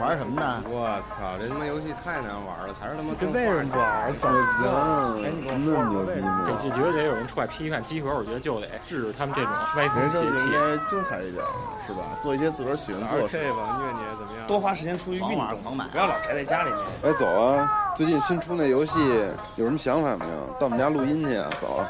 [0.00, 0.62] 玩什么呢？
[0.66, 4.16] 我操，这他妈游戏太难玩了，还是他妈跟为什么不玩？
[4.16, 5.20] 怎么脏？
[5.44, 6.42] 那么牛逼吗？
[6.46, 10.48] 这就觉得得有人出来批判集合，我觉得就得制止他们这种歪风邪气。
[10.48, 11.44] 应该精彩一点，
[11.86, 12.00] 是吧？
[12.22, 14.46] 做一些自个儿喜欢做的事吧，虐你怎么样？
[14.48, 16.80] 多花时间出去运动，不要老宅在家里面。
[17.04, 17.68] 哎，走啊！
[17.94, 18.98] 最近新出那游戏
[19.56, 20.46] 有什么想法没有？
[20.58, 21.50] 到我们家录音去啊！
[21.60, 21.84] 走。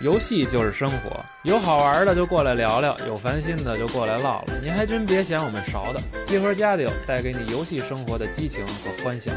[0.00, 4.54] 游戏就是生活，有好玩的就过来聊聊，有烦心的就过来唠唠。
[4.62, 9.32] 您还真别嫌我们勺的，集合家里带给你游戏生活的激情和欢笑。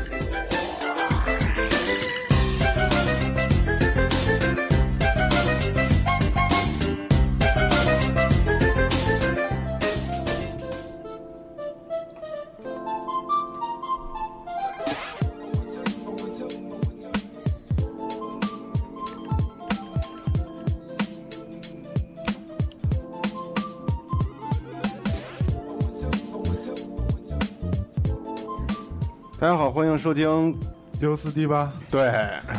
[30.02, 30.58] 收听
[31.00, 31.72] 六四 D 八。
[31.92, 32.12] 对，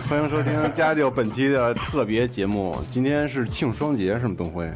[0.09, 2.77] 欢迎收听家教本期的特别节目。
[2.93, 4.35] 今天是庆双节，是吗？
[4.39, 4.73] 东辉。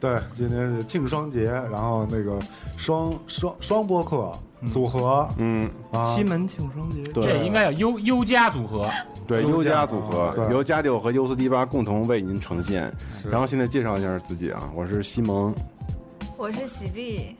[0.00, 2.36] 对，今天是庆双节，然后那个
[2.76, 4.36] 双双双播客
[4.68, 8.90] 组合，嗯啊，西门庆双节，这应该叫优优家组合。
[9.28, 12.92] 对，优家组合由家教和优四 D 八共同为您呈现。
[13.30, 15.54] 然后现在介绍一下自己啊，我是西蒙，
[16.36, 17.36] 我是喜力，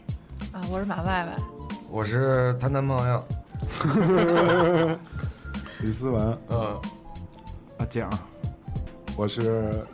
[0.53, 1.37] 啊，我是马外外，
[1.91, 3.21] 我是他男朋友。
[5.81, 6.81] 李思文，嗯，
[7.79, 8.11] 阿蒋，
[9.17, 9.85] 我是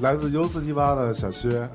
[0.00, 1.68] 来自 U 四七八的小薛。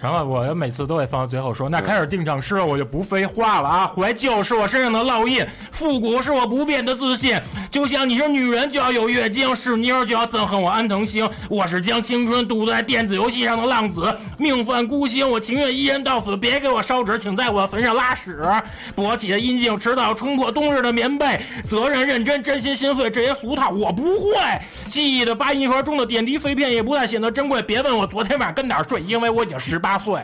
[0.00, 3.86] 成了，我每次都会放到最后说，那开始定场诗了，我就不废话了啊！
[3.86, 7.38] 怀旧是我身上的烙印，复古是我不变的自信。
[7.70, 11.28] 就像你是女人就要有月经，是妞就要憎恨我安藤星。
[11.48, 18.40] 我是将青春赌在电子游戏上的浪子，命犯孤星，我情愿一人到死，别给我烧纸，请在我坟上拉屎。
[18.96, 21.40] 勃起的阴茎，迟早冲破冬日的棉被。
[21.68, 24.34] 责任、认真、真心、心碎，这些俗套我不会。
[24.88, 27.62] 记忆的八音盒中的点滴碎片也不再显得珍贵。
[27.62, 29.96] 别问我昨天晚上跟哪儿睡，因为我已经十八。
[29.96, 30.20] 岁，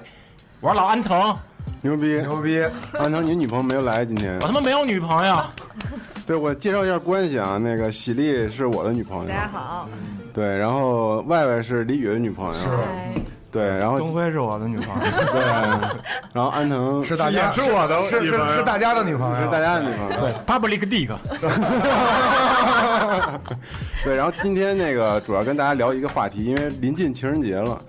[0.61, 1.37] 我是老安藤，
[1.81, 2.61] 牛逼牛逼！
[2.99, 4.35] 安藤，你女朋友没有来今天？
[4.41, 5.41] 我他妈没有女朋友。
[6.27, 9.29] 对，我介绍一下关系啊，那个喜力是我的女朋友。
[9.29, 9.89] 大家好。
[10.35, 12.53] 对，然后外外是李宇的女朋友。
[12.55, 12.69] 是。
[13.53, 15.01] 对，然后东辉是我的女朋友。
[15.31, 15.41] 对。
[16.33, 20.17] 然后安藤是大家是我的，是是是大家的女朋友，是大家的女朋友。
[20.19, 21.17] 对，Public Dick。
[24.03, 27.81] 对，然后今天那个主要跟大家聊一个话题，因为临近情人节了，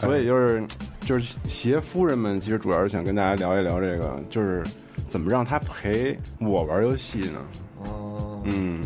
[0.00, 0.62] 所以就是。
[1.00, 4.62] 就是携夫人们，其实主要是想跟大家聊一聊这个，就是
[5.08, 7.40] 怎么让他陪我玩游戏呢？
[7.82, 8.84] 哦，嗯，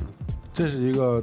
[0.54, 1.22] 这是一个，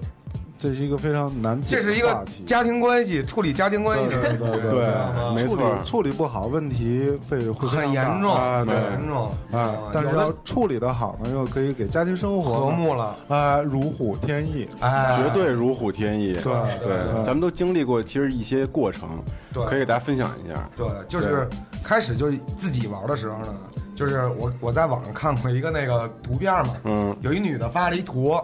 [0.62, 6.12] 这是一个非常难解这是一个家庭关系处理家庭关系的，对对，没错，处理。
[6.12, 9.90] 不好问题会会很严重，很严重啊。
[9.92, 13.18] 但是要处理的好呢，又可以给家庭生活和睦了。
[13.28, 16.34] 啊，如虎添翼，哎，绝对如虎添翼。
[16.34, 19.10] 对对，咱们都经历过，其实一些过程。
[19.52, 20.70] 对，可以给大家分享一下。
[20.76, 21.50] 对，就是
[21.84, 23.56] 开始就是自己玩的时候呢，
[23.96, 28.40] 就是我我在网上看过一个那个图片嘛，嗯，有一女的发了一图，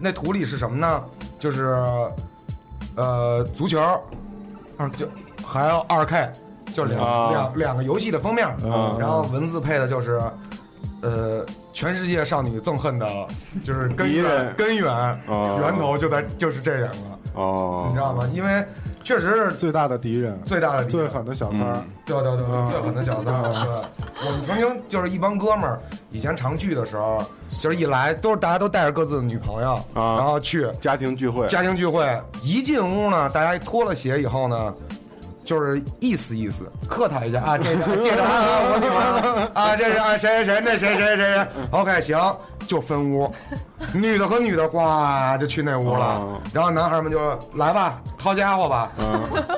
[0.00, 1.02] 那图里是什么呢？
[1.38, 1.74] 就是
[2.96, 3.80] 呃足球，
[4.76, 5.06] 二就
[5.46, 6.32] 还有二 K，
[6.72, 8.46] 就两两两个游戏的封面，
[8.98, 10.20] 然后文字配的就是
[11.02, 13.06] 呃全世界少女憎恨的，
[13.62, 14.86] 就是根源根源
[15.26, 16.98] 源头就在就是这两个
[17.34, 18.28] 哦，你知道吗？
[18.32, 18.64] 因为。
[19.04, 23.42] 确实是最大的敌人，最大的最狠的小三儿，对对对，最狠的小三儿。
[23.42, 25.78] 对，我们曾经就是一帮哥们儿，
[26.10, 27.22] 以前常聚的时候，
[27.60, 30.66] 就是一来都是大家都带着各自的女朋友，然后去。
[30.80, 31.46] 家庭聚会。
[31.46, 32.18] 家庭聚会。
[32.42, 34.74] 一进屋呢，大家脱了鞋以后呢。
[35.44, 43.30] 就是意思意思，客套一下啊，这个介绍啊，我女朋友啊，这是啊谁谁谁那谁谁谁谁，OK 行，就分屋，
[43.94, 44.80] 女的和女的呱
[45.38, 47.18] 就去那屋了，然后男孩们就
[47.54, 48.90] 来吧，掏家伙吧，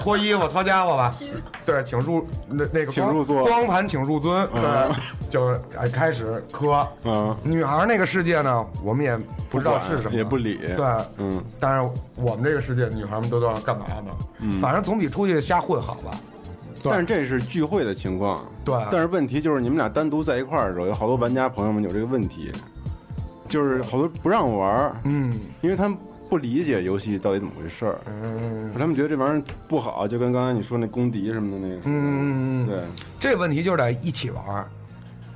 [0.01, 1.15] 脱衣服掏家伙吧，
[1.65, 4.95] 对，请入那那个请入座，光盘请入尊，对，
[5.31, 9.17] 就哎开始磕，嗯，女孩那个世界呢，我们也
[9.49, 10.85] 不知道是什么，也不理，对，
[11.19, 14.11] 嗯，但是我们这个世界，女孩们都知道干嘛呢，
[14.41, 15.77] 嗯，反正总比出去瞎混。
[15.81, 16.11] 好吧，
[16.83, 18.75] 但是这是聚会的情况，对。
[18.91, 22.51] 但是问题就是你们俩单独在一块儿的时候，有好多玩家朋友们有这个问题，
[23.49, 25.97] 就是好多不让玩儿，嗯，因为他们
[26.29, 32.81] 不理解游戏到底怎么回事儿，嗯，他们觉得这玩意儿不好，就跟刚才你说那公敌什么的那个，嗯，对。
[33.21, 34.67] 这个问题就是得一起玩儿，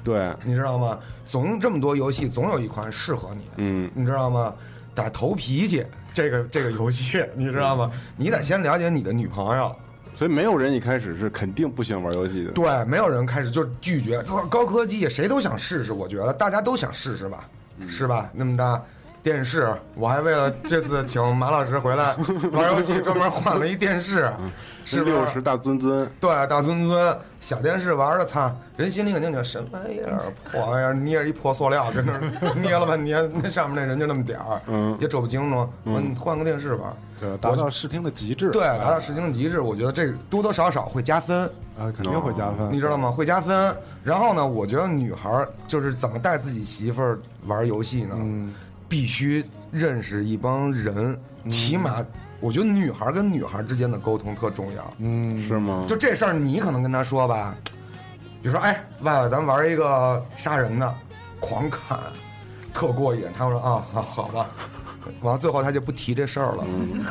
[0.03, 0.99] 对，你知道吗？
[1.27, 4.53] 总这么多游戏，总有一款适合你，嗯，你知道吗？
[4.95, 7.91] 得投脾气，这个这个游戏， 你知道吗？
[8.17, 9.75] 你得先了解你的女朋友。
[10.17, 12.51] 所以没有人一开始是肯定不喜欢玩游戏的。
[12.51, 14.21] 对，没有人开始就拒绝
[14.51, 15.93] 高科技，谁都想试试。
[15.95, 18.31] 我觉得大家都想试试吧，嗯是吧？
[18.35, 18.83] 那么大
[19.23, 22.15] 电视，我还为了这次 请马老师回来
[22.53, 24.31] 玩游戏，专门换了一电视，
[24.85, 32.05] 是六十大尊尊，对，大尊尊小电视玩的，操，人心里肯定觉得什么玩意儿，破玩意儿，捏着一破塑料，跟
[32.41, 35.69] 那捏了半天，那上面那人就那么点儿，嗯也瞅不清楚。
[35.85, 41.51] 我说你换个电视玩，对，达到视听的极致，对，达到视听的极致，我觉得这多多少少会加分。
[41.79, 43.11] 啊，肯定会加分，你知道吗？
[43.11, 43.75] 会加分。
[44.05, 48.15] 然后呢，我觉得女孩就是怎么带自己媳妇儿玩游戏呢？
[48.19, 48.55] 嗯，
[48.91, 51.17] 必须认识一帮人，
[51.49, 52.05] 起码
[52.41, 54.93] 我觉得女孩儿跟女孩儿之间的沟通特重要。
[54.99, 55.85] 嗯，是吗？
[55.87, 57.55] 就这事儿，你可能跟她说吧，
[58.43, 60.95] 比如说，哎，外外咱玩一个杀人的，
[61.39, 62.01] 狂砍，
[62.75, 63.23] 特过瘾。
[63.33, 64.47] 她说啊啊，好吧。
[65.23, 66.65] 完了，最后他就不提这事儿了、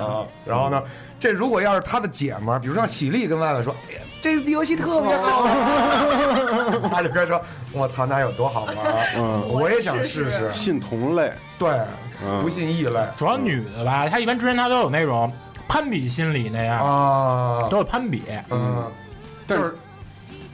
[0.03, 0.25] 啊。
[0.45, 0.81] 然后呢，
[1.19, 7.41] 这如果要是他的姐们儿，比如说像喜力跟外外说，哎呀，这游戏特别好玩， 她就该说，
[7.73, 9.07] 我操，那有多好玩儿？
[9.17, 10.51] 嗯，我也想试试。
[10.51, 11.69] 信同类，对，
[12.23, 15.31] 嗯不信异类主要女的吧，她一般之前她都有那种
[15.67, 17.77] 攀比心理那样，啊都。
[17.77, 18.23] 有攀比。
[18.49, 18.85] 嗯，
[19.47, 19.77] 但就是是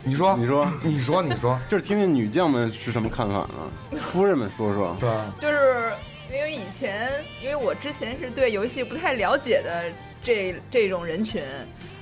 [0.04, 3.98] 你说，你说你说，你说，就是听听女将们是什么看法呢？
[4.00, 5.10] 夫人们说说，对。
[5.40, 5.92] 就是
[6.34, 7.10] 因为以前，
[7.42, 9.84] 因为我之前是对游戏不太了解的
[10.22, 11.42] 这这种人群，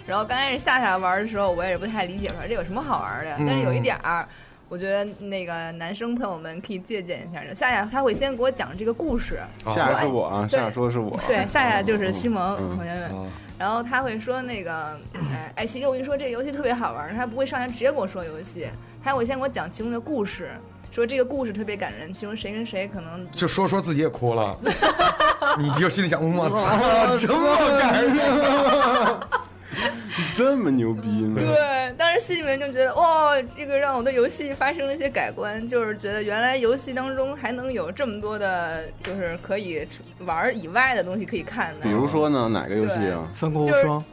[0.05, 3.35] 然后刚开始夏夏玩的时候，我也是不太理解，说这有什么好玩的。
[3.39, 3.45] 嗯。
[3.45, 4.27] 但是有一点儿，
[4.69, 7.43] 我觉得那个男生朋友们可以借鉴一下。
[7.53, 13.03] 夏夏他会先给我讲这个故事，夏夏是我啊，夏夏说的是我，对，夏夏就是西蒙嗯同学们。
[13.03, 13.29] 啊
[13.59, 18.67] 然后他会说那个，哎，哎，琪琪，我跟你说这个游戏特别好玩儿，他不会上来直接跟我说游戏，
[19.01, 20.49] 他会先给我讲其中的故事，
[20.93, 24.55] 说这个故事特别感人，其中谁跟谁可能就说说自己也哭了，
[25.57, 28.15] 你就心里想，我操，这么感人，
[30.37, 31.41] 这么牛逼呢？
[31.41, 39.87] 对，当时心里面就觉得哇，这个让我对游戏发生了一些改观，就是觉得原来游戏当中还能有这么多的，就是可以
[40.19, 41.89] 玩以外的东西可以看的比。
[41.89, 43.27] 如说呢，哪个游戏啊？
[43.33, 44.05] 三国无就是双，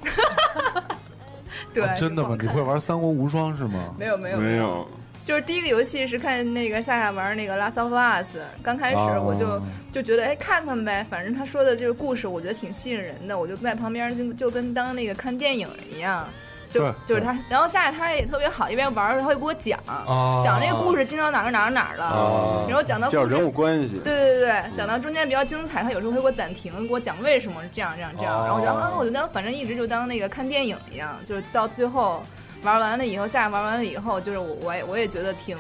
[1.75, 2.39] 对，啊真的吗？
[2.41, 3.95] 你会玩三国无双是吗？
[3.99, 4.89] 没有没有没有，
[5.31, 9.63] 就是第一个游戏是看那个夏夏玩那个《Last of Us》，刚开始哦我就、
[9.93, 16.27] 就觉得哎看看呗，反正他说的就是故事，我觉得挺吸引人的，我就在旁边就就跟当那个看电影一样，
[16.69, 24.01] 就就是他，然后夏夏他也特别好，一边玩儿他会给我讲、啊讲这个故事进到哪儿哪儿哪儿了，啊然后讲到人物关系。
[24.03, 32.21] 对对对对，讲到中间比较精彩，他有时候会给我暂停，给我讲为什么这样这样这样，哦然后我就啊，我就当反正一直就当那个看电影一样，就是到最后
[32.63, 35.57] 玩完了以后，下玩完了以后，就是我我也我也觉得挺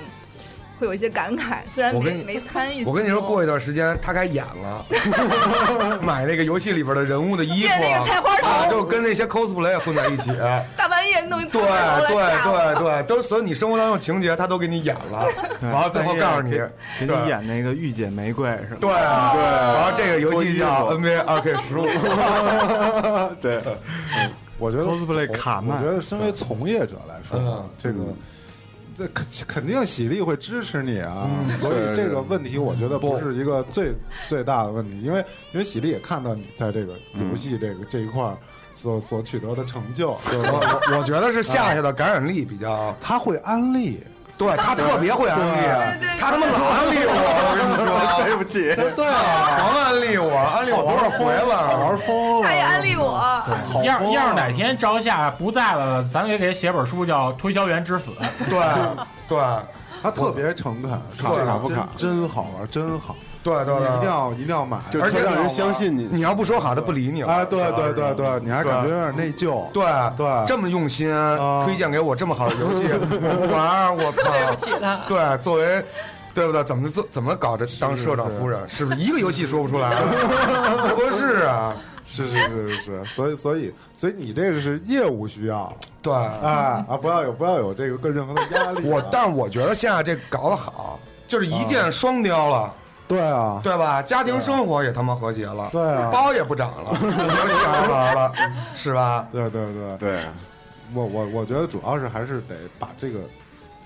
[0.79, 2.85] 会有一些感慨，虽然跟你没没参与。
[2.87, 4.85] 我跟你说，过一段时间他该演了，
[6.00, 8.49] 买那个游戏里边的人物的衣服，那个菜花头。
[8.49, 10.31] 啊，就跟那些 cosplay 混在一起。
[10.76, 15.26] 大半夜弄一对对对对，都所有你生活当中情节，他都给你演了，
[15.61, 18.79] 然后最后告诉你，给给你演那个御姐玫瑰是吧？
[18.81, 21.87] 对啊对，然后这个游戏叫 NBA 二 K 十五，
[23.43, 23.61] 对，
[24.61, 27.99] 我觉得 cosplay 卡我觉得身为从业者来说这个。
[28.99, 33.95] 这肯肯定喜力会支持你啊，嗯所以这个问题我觉得不是一个最
[34.29, 38.37] 最大的问题，因为因为喜力也看到你在这个游戏这个这一块
[38.75, 44.00] 所所取得的成就，我我觉得是夏夏的感染力比较，他会安利，
[44.40, 45.42] 对他特别会安利
[46.18, 53.20] 他他妈老安利我，我跟你说，对不起，对啊，狂安利我，安利我多少回了，玩疯了，他也安利我，
[53.85, 58.12] 要要是啊哪天朝夏不在了，咱也给他写本书叫《推销员之死》。
[58.49, 58.59] 对
[59.28, 59.38] 对
[60.02, 66.09] 他特别诚恳，说这个卡不卡真真好玩，真好，对对对一定，要一定要买，而且让人相信你。
[66.11, 67.28] 你要不说好，他不理你了。
[67.28, 69.85] 哎，对对对对，你还感觉有点内疚，对
[70.16, 74.23] 对这么用心啊推荐给我这么好的游戏， 我不玩，我操！
[74.30, 75.00] 对不起他。
[75.09, 75.85] 对，作为
[76.33, 76.64] 对不对？
[76.64, 78.59] 怎么做怎么搞这当社长夫人？
[78.69, 79.90] 是不是一个游戏说不出来？
[80.88, 81.75] 不合适啊！
[82.12, 88.95] 是是是是是，所以所以所以你这个是业务需要，对，哎啊，不要有不要有这个跟任何的压力啊。
[88.95, 92.73] 我但是我觉得现在这搞得好，就是一箭双雕了，
[93.07, 94.00] 对啊，对吧？
[94.00, 96.11] 家庭生活也他妈和谐了，对啊。
[96.12, 98.33] 包也不长了， 有小孩了，
[98.75, 99.26] 是吧？
[99.30, 100.21] 对对对，对，
[100.95, 103.21] 我我我觉得主要是还是得把这个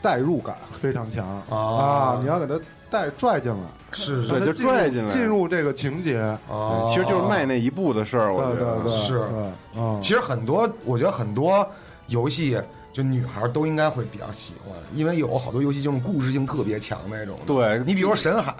[0.00, 1.26] 代入感非常强。
[1.50, 3.58] 啊啊，你要给他带拽进来，
[3.92, 4.28] 是是。
[4.28, 5.08] 就让他进入拽进来。
[5.12, 6.18] 进入这个情节，
[6.48, 8.74] 啊其实就是迈那一步的事儿，我对觉得。
[8.76, 9.18] 对对，是。
[9.18, 11.66] 对，嗯，其实很多，我觉得很多
[12.08, 12.60] 游戏，
[12.92, 17.38] 就女孩都应该会比较喜欢，因为有好多游戏就是故事性特别强那种。
[17.46, 18.52] 对你比如说《神海》，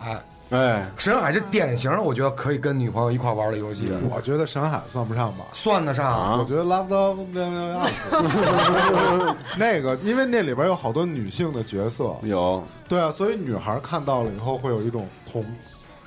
[0.56, 5.46] 哎，神海是典型的，我觉得可以跟女朋友一块玩的游戏，我觉得神海算不上吧。
[5.52, 6.06] 算得上。
[6.06, 15.44] 啊我觉得 Love Love Love 那个，因为那里边有好多女性的角色，有对啊，所以女孩看到了以后会有一种同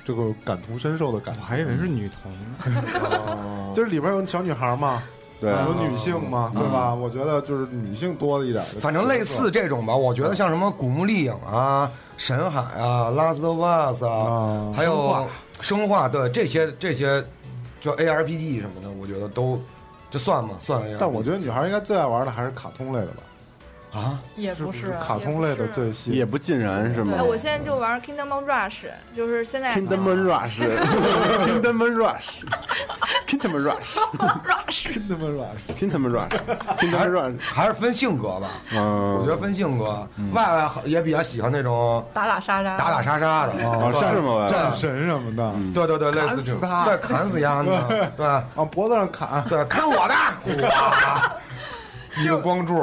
[0.04, 1.40] 这个感同身受的感觉。
[1.40, 2.32] 我还以为是女同。
[3.74, 5.02] 就是里边有小女孩嘛，
[5.40, 5.50] 对。
[5.50, 6.94] 有女性嘛，对吧？
[6.94, 15.26] 我觉得就是女性多了一点的，反正类似这种吧，我觉得像什么《古墓丽影》啊、神海啊、Last of Us 啊，啊，还有
[15.60, 17.24] 生化，对这些这些，
[17.80, 19.60] 就 ARPG 什么的，我觉得都
[20.10, 20.50] 就算嘛？
[20.58, 20.96] 算 ARPG。
[20.98, 23.22] 但我觉得女孩应该最爱玩的还是卡通类的吧，
[23.98, 35.18] 啊，也不是啊卡通类的最新也不尽然是吗哎，我现在就玩 Kingdom Rush，就是现在？Kingdom Rush，Kingdom Rush，Kingdom Rush，Kingdom。
[35.28, 38.48] Rush，Kingdom Rush，Kingdom Rush，还是分性格吧。
[38.72, 44.46] 嗯，我觉得分性格，外外也比较喜欢那种打打杀杀，打打杀杀的，哦是吗？
[44.48, 49.44] 战神什么的，对对对，类砍似这种，死他对，砍死丫的，对往脖子上砍。
[49.48, 50.14] 对，看我的，
[50.68, 51.32] 哇，
[52.20, 52.74] 一个光柱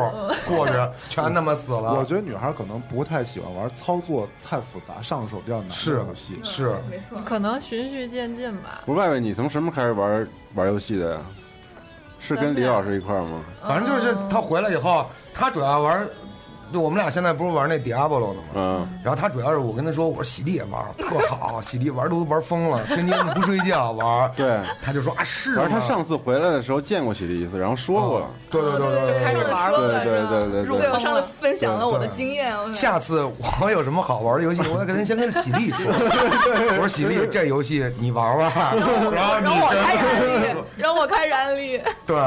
[0.48, 0.74] 过去，
[1.10, 1.94] 全他妈死了。
[1.94, 6.40] 我觉得女孩可能不太喜欢玩操作太复杂、上手比较难的是游戏。
[6.44, 8.82] 是，没错，可能循序渐进吧。
[8.86, 11.22] 不是外外，你从什么开始玩玩游戏的呀？
[12.20, 13.42] 是跟李老师一块吗？
[13.68, 16.08] 反正就是他回来以后，他主要玩，
[16.76, 18.48] 就我们俩现在不是玩那 Diablo 呢吗？
[18.56, 24.30] 嗯，然后他主要是我跟他说，我说喜力也玩，特好，喜力玩都玩疯了，天天不睡觉玩。
[24.36, 24.60] 对。
[24.82, 28.28] 他就说啊是吗，而他上次回来的时候见过喜力一次，然后说过了。
[28.52, 33.24] 对对对对对，就开始玩了，对对对对对对我上次分享了我的经验，下次
[33.62, 35.88] 我有什么好玩的游戏，我得跟先跟喜力说。
[35.96, 38.52] 我说喜力，这游戏你玩玩，
[39.14, 41.82] 然后你让我开燃跟力，让我开燃力。
[42.06, 42.18] 对，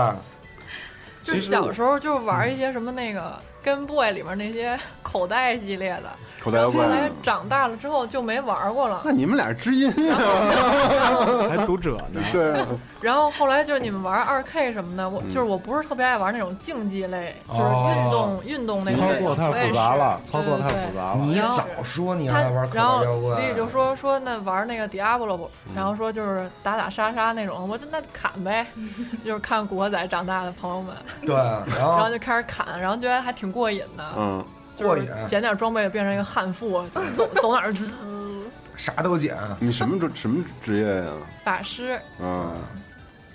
[1.22, 6.10] 就是小时候就玩一些什么那个跟 boy 里面那些口袋系列的，
[6.42, 7.10] 口袋妖怪后来。
[7.22, 9.02] 长大了之后就没玩过了。
[9.04, 11.48] 那你们俩知音啊？
[11.50, 12.20] 还读者呢。
[12.32, 12.64] 对，
[13.00, 19.00] 然后后来就是你们玩二 K 什么的，我就是我不是特别爱玩那种竞技类，就是运动运动那种。
[19.00, 21.16] 操作太复杂了，操作太对对复杂了。
[21.24, 28.66] 你然后早说你玩口袋然后妖怪，李宇就说说那玩那个 Diablo 不，然后说就是打打杀杀那种，我就那砍呗，
[29.24, 30.94] 就是看古惑仔长大的朋友们，
[31.26, 31.34] 对，
[31.76, 34.44] 然后就开始砍，然后觉得还挺过瘾的，嗯，
[34.78, 36.84] 过瘾，捡点装备变成一个悍妇，
[37.16, 37.88] 走走哪儿滋，
[38.76, 39.36] 啥都捡。
[39.58, 41.12] 你什么职什么职业呀？
[41.44, 42.54] 法师，嗯，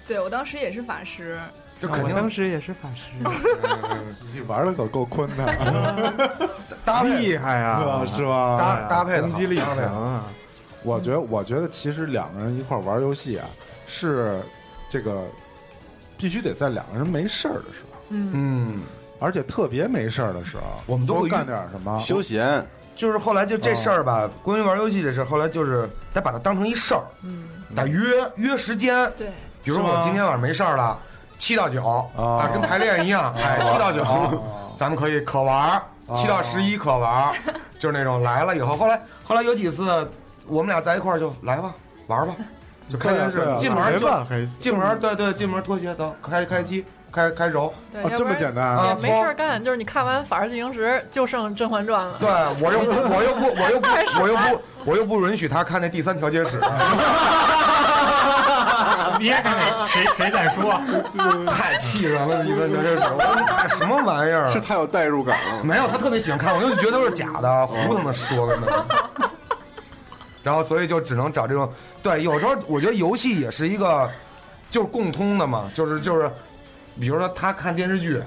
[0.08, 1.40] 对我当时也是法师，
[1.80, 3.12] 就肯定我当时也是法师，
[4.34, 6.38] 你玩的可够坤的，
[6.86, 8.58] 搭配厉害啊，是吧？
[8.58, 10.26] 搭搭配攻击力强啊。
[10.84, 13.48] 我觉得，我觉得其实两个人一块玩游戏啊，
[13.88, 14.42] 是
[14.90, 15.24] 这个
[16.18, 18.82] 必须得在两个人没事儿的时候，嗯，嗯，
[19.20, 21.98] 而且特别没事儿的时候，我们都会干点什么。
[22.00, 22.66] 休闲，
[22.96, 29.12] 就是后来就这事儿吧，关于玩游戏这事儿，后来就是得把它当成一事儿，嗯，得约约时间。
[29.18, 29.28] 对，
[29.64, 30.98] 比如说我今天晚上没事儿了，
[31.38, 32.10] 七到九哦。
[32.18, 34.04] 啊，跟排练一样，哎，七到九，
[34.78, 35.82] 咱们可以可玩儿，
[36.16, 37.36] 七到十一可玩儿，
[37.80, 40.10] 就是那种来了以后，后来后来有几次
[40.46, 41.74] 我们俩在一块儿就来吧，
[42.08, 42.36] 玩儿吧，
[42.90, 44.10] 就开电视进门就
[44.60, 52.18] 进门，对对，进门脱鞋走，开开机，开开揉，对，啊，这么简单啊没事干，就是你看完《法制进行时》就剩《甄嬛传》了。
[52.20, 52.30] 对
[52.62, 53.88] 我又不我又不我又不
[54.20, 56.60] 我又不我又不允许他看那第三调解室，
[59.20, 60.82] 别看那谁谁在说，
[61.50, 64.50] 太气人了，第三调解室，我说你看什么玩意儿？
[64.52, 65.64] 是太有代入感了。
[65.64, 68.68] 没有，他特别喜欢看，我就觉得都是假的，胡他妈说的呢。
[70.44, 74.10] 然后所以就只能找这种，对，有时候我觉得游戏也是一个，
[74.70, 76.30] 就是共通的嘛，就是就是，
[77.00, 78.22] 比如说他看电视剧，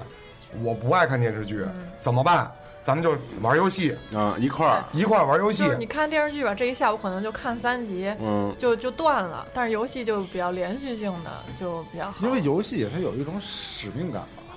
[0.63, 1.65] 我不爱看电视剧，
[2.01, 2.49] 怎么办？
[2.83, 5.71] 咱们就玩游戏，啊，一块儿，一块儿玩游戏就。
[5.71, 9.45] 是你看电视剧吧，这一下午可能就看三集，嗯，就就断了。
[9.53, 12.25] 但是游戏就比较连续性的，就比较好。
[12.25, 14.55] 因为游戏它有一种使命感吧，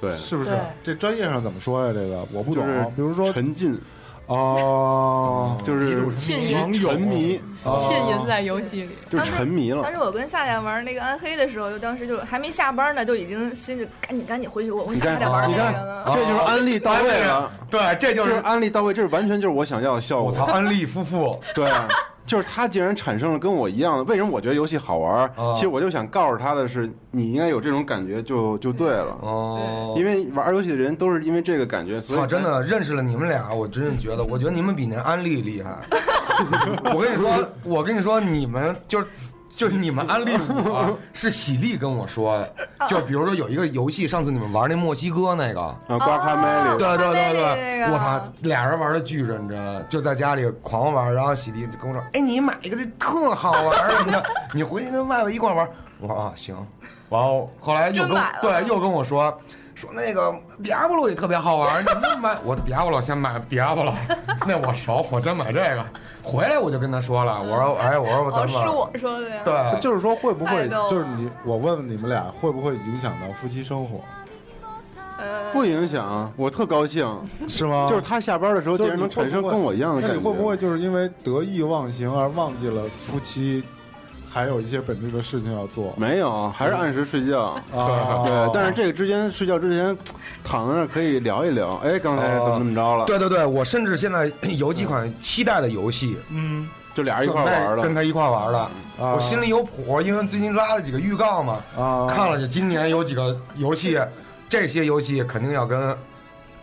[0.00, 0.58] 对，是不是？
[0.82, 1.92] 这专业上怎么说呀？
[1.92, 2.84] 这个我不懂就是。
[2.96, 3.80] 比如说，沉浸，
[4.28, 7.40] 哦， 就是浸淫沉迷，
[7.88, 8.90] 浸淫在游戏里。
[9.10, 9.90] 就沉迷了当。
[9.90, 20.26] 时我跟夏夏玩那个暗黑的时候，就当时就还没下班呢，就已经心里赶紧赶紧回去，我我你看下还得玩你看那个这就是安利到位了，对，这就就是是安利到位，这是完全就是我想要的效果。
[20.26, 21.70] 我操，安利夫妇，对，
[22.28, 24.04] 就是他竟然产生了跟我一样的。
[24.04, 29.16] 为什么我觉得游戏好玩其实我就想告诉他的是，你应该有这种感觉就就对了。
[29.22, 35.78] 哦因为玩游戏的人都是因为这个感觉，所以操，真的认识了你们俩，我真是觉得，我觉得你们比那安利厉害。
[36.94, 39.06] 我跟你说，我跟你说，你们就是
[39.58, 42.54] 就是你们安利我， 是喜力跟我说的。
[42.88, 51.12] 就比如说有一个游戏，上次你们玩那墨西哥那个，啊，刮卡梅里，对对对对，我操，俩人玩的巨认真，就在家里狂玩。
[51.12, 54.24] 然后喜力就跟我说：“哎，你买一个这特好玩什么的，
[54.54, 56.54] 你回去跟外边一块玩。”我说：“啊，行。”
[57.10, 59.36] 然后后来又跟对又跟我说。
[59.74, 63.94] 说那个迪亚波罗也特别好玩，你们买 我迪亚波罗先买迪亚波罗，
[64.44, 65.86] 那我熟，我先买这个。
[66.28, 69.40] 回来我就跟他说了，我说哎，我说哦，咱们是我说的呀。
[69.42, 74.00] 对，就是说会不会就是你我问问你们俩会不会影响到夫妻生活，
[75.18, 77.08] 呃，不影响，我特高兴。
[77.48, 77.86] 是吗？
[77.88, 80.20] 就是他下班的时候，竟然能产生跟我一样的那感觉。
[80.20, 83.64] 你会不会就是因为得意忘形而忘记了夫妻
[84.30, 85.94] 还有一些本质的事情要做？
[85.96, 87.60] 没有，还是按时睡觉。
[87.74, 89.96] 啊，对，但是这个之间睡觉之前，
[90.44, 91.70] 躺在那可以聊一聊。
[91.82, 93.04] 哎，刚才怎么怎么着了？
[93.06, 97.82] 对对对，我甚至现在有几款期待的游戏，嗯就俩人一块玩了。
[97.82, 98.58] 跟他一块玩的。
[98.58, 103.98] 啊，我心里有谱，因为最近拉了几个预告嘛，啊看了就今年有几个游戏，
[104.48, 105.96] 这些游戏肯定要跟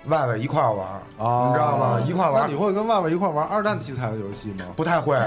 [0.08, 0.86] 外外一块玩，
[1.18, 2.02] 啊，你知道吗？
[2.06, 4.66] 一块玩那你会跟外外一块玩二战题材的游戏吗？
[4.76, 5.18] 不太会。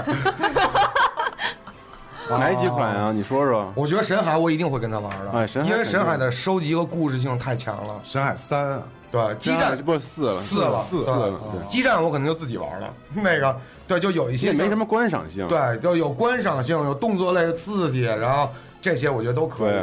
[2.37, 3.11] 哪几款啊？
[3.11, 3.71] 你说说。
[3.75, 7.99] 我觉得神海我一定会跟他玩的，哎神海因为神海的收集和故事性太强了。
[8.03, 11.29] 神海三啊，对，激战不四了，四了对四四了。
[11.51, 13.55] 对，激战我可能就自己玩了， 那个
[13.87, 14.47] 对，就有一些。
[14.47, 15.47] 也没什么观赏性。
[15.47, 18.49] 对，就有观赏性，有动作类的刺激，然后
[18.81, 19.75] 这些我觉得都可以。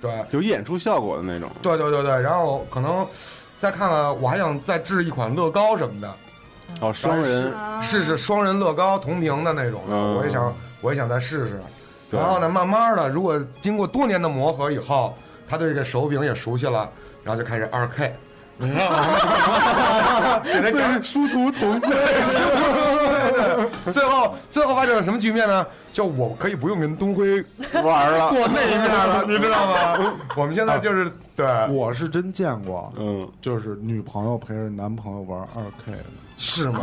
[0.00, 1.50] 对，有演出效果的那种。
[1.60, 3.06] 对对对对，然后可能
[3.58, 6.14] 再看看，我还想再制一款乐高什么的，
[6.80, 7.52] 哦，双人。
[7.52, 11.60] 啊试试双人乐高同屏的那种的，嗯我也想，我也想再试试。
[12.10, 15.16] 对然后呢，慢慢的，如果经过多年的磨合以后，
[15.48, 16.90] 他对这个手柄也熟悉了，
[17.22, 18.14] 然后就开始二 K，
[18.56, 20.40] 你知道吗？
[20.42, 21.90] 给他讲殊途同归。
[23.92, 25.66] 最后最后发展了什么局面呢？
[25.92, 27.44] 就我可以不用跟东辉
[27.82, 28.30] 玩了。
[28.30, 30.12] 过那一面了，你知道吗？
[30.36, 35.98] 我们现在就是对，我是真见过，嗯，就是女朋友陪着男朋友玩二 K 的，
[36.36, 36.80] 是吗？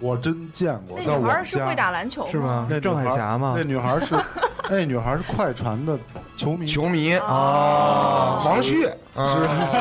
[0.00, 1.74] 我真见过，那在我们女孩是会。
[1.74, 2.66] 打篮球是吗？
[2.68, 3.62] 那郑海霞吗那？
[3.62, 4.16] 女孩是，
[4.68, 5.98] 那女孩是快船的
[6.36, 8.82] 球迷，球迷啊王旭
[9.14, 9.38] 是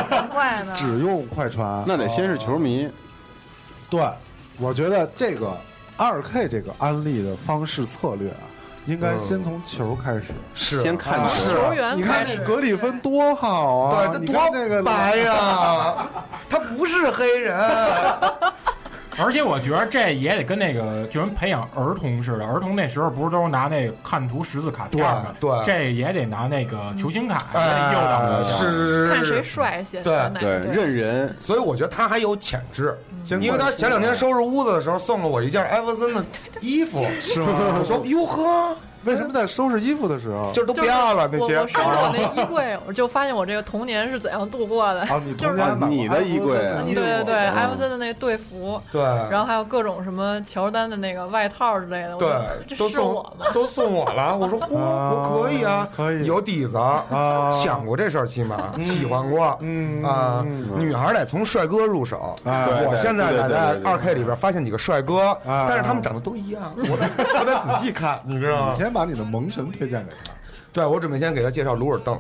[0.10, 0.73] 难怪呢。
[0.75, 1.84] 只用快船。
[1.88, 2.89] 那得先是球迷。
[3.89, 4.08] 对，
[4.60, 5.51] 我觉得这个
[5.97, 8.43] 二 K 这个安利的方式策略啊，
[8.86, 10.25] 应该嗯先从球开始。
[10.53, 14.08] 是先看啊球你看格里芬多好啊！
[14.12, 16.08] 对，他多看那个白呀，
[16.49, 17.58] 他不是黑人。
[19.19, 25.27] 而且我觉得这也得跟那个就跟培养儿童似的，儿童那时候不是都是拿那个看图识字卡片吗？
[25.39, 27.38] 对对这也得拿那个球星卡，
[28.43, 31.36] 是，看谁帅些对对，认人。
[31.39, 32.97] 所以我觉得他还有潜质，
[33.41, 36.23] 因为他前两天收拾屋子的时候送了我一件艾弗森的
[36.62, 37.47] 衣服，是吗
[37.79, 37.84] 我？
[37.84, 40.51] 说哟呵，为什么在收拾衣服的时候？
[40.51, 41.55] 就是都不要了那些。
[41.55, 45.01] 我我收拾我那衣柜， 我就发现我这个童年是怎样度过的。
[45.01, 52.15] 啊，你就是童年你的衣柜对对对，嗯艾弗森的那个队服，对，然后还有各种什么乔丹的那个外套之类的。
[52.17, 52.29] 对，
[52.67, 53.45] 这都送是我吗？
[53.53, 54.38] 都送我了。
[54.38, 59.57] 我说嚯， 啊我可以啊，可以有底子，啊，想过这事儿，起码喜欢过。
[59.62, 62.35] 嗯啊，嗯女孩得从帅哥入手。
[62.45, 68.77] 我现在得在二 K 里边发现几个帅哥，啊但是他们长得都一样，我得我得仔细看，你知道吗你？
[68.77, 70.31] 先把你的萌神推荐给他。
[70.71, 72.19] 对，我准备先给他介绍鲁尔邓。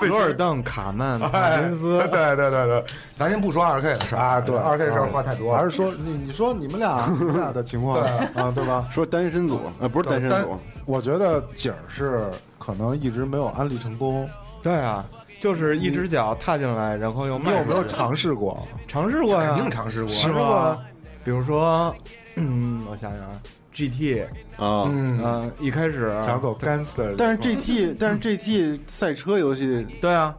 [0.00, 5.58] 罗 尔邓、卡曼、马哎，金斯对，对对对，咱先不说二 K 的事儿啊对二 K 的事儿话太多了。
[5.58, 8.08] 还是说你你说你们俩 你们俩的情况对
[8.42, 8.86] 啊，对吧？
[8.90, 12.24] 说单身组，呃，不是单身组，我觉得景儿是
[12.58, 14.26] 可能一直没有安利成功。
[14.62, 15.04] 对啊，
[15.42, 18.66] 就是一只脚踏进来，然后又你有没有尝试过？
[18.88, 19.52] 尝试过呀？
[19.52, 20.78] 肯定尝试过，尝试过啊。
[21.22, 21.94] 比如说，
[22.36, 23.34] 嗯，我想想啊
[23.72, 24.22] ，GT，
[24.56, 24.84] 啊。
[24.88, 30.34] 嗯，嗯，一开始想走 gangster，但是 GT，但是 GT 赛车游戏对啊，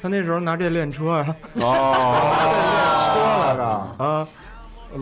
[0.00, 1.64] 他那时候拿这练车啊，哦，
[2.74, 3.14] 练车
[3.46, 4.28] 来着，啊，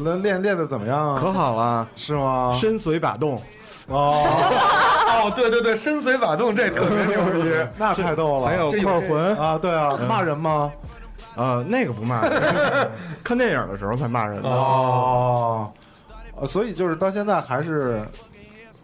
[0.04, 1.20] 那练练的怎么样啊？
[1.20, 2.56] 可好了，是吗？
[2.58, 3.40] 深随把动，
[3.88, 4.24] 哦，
[5.26, 7.50] 哦，对对对，深随法动这特别牛逼。
[7.76, 8.46] 那太逗了。
[8.46, 10.72] 还有这有这块魂，啊，对啊，骂人吗？
[11.34, 12.90] 呃，那个不骂人，
[13.24, 14.48] 看电影的时候才骂人的。
[14.48, 15.70] 哦，
[16.42, 18.02] 呃所以就是到现在还是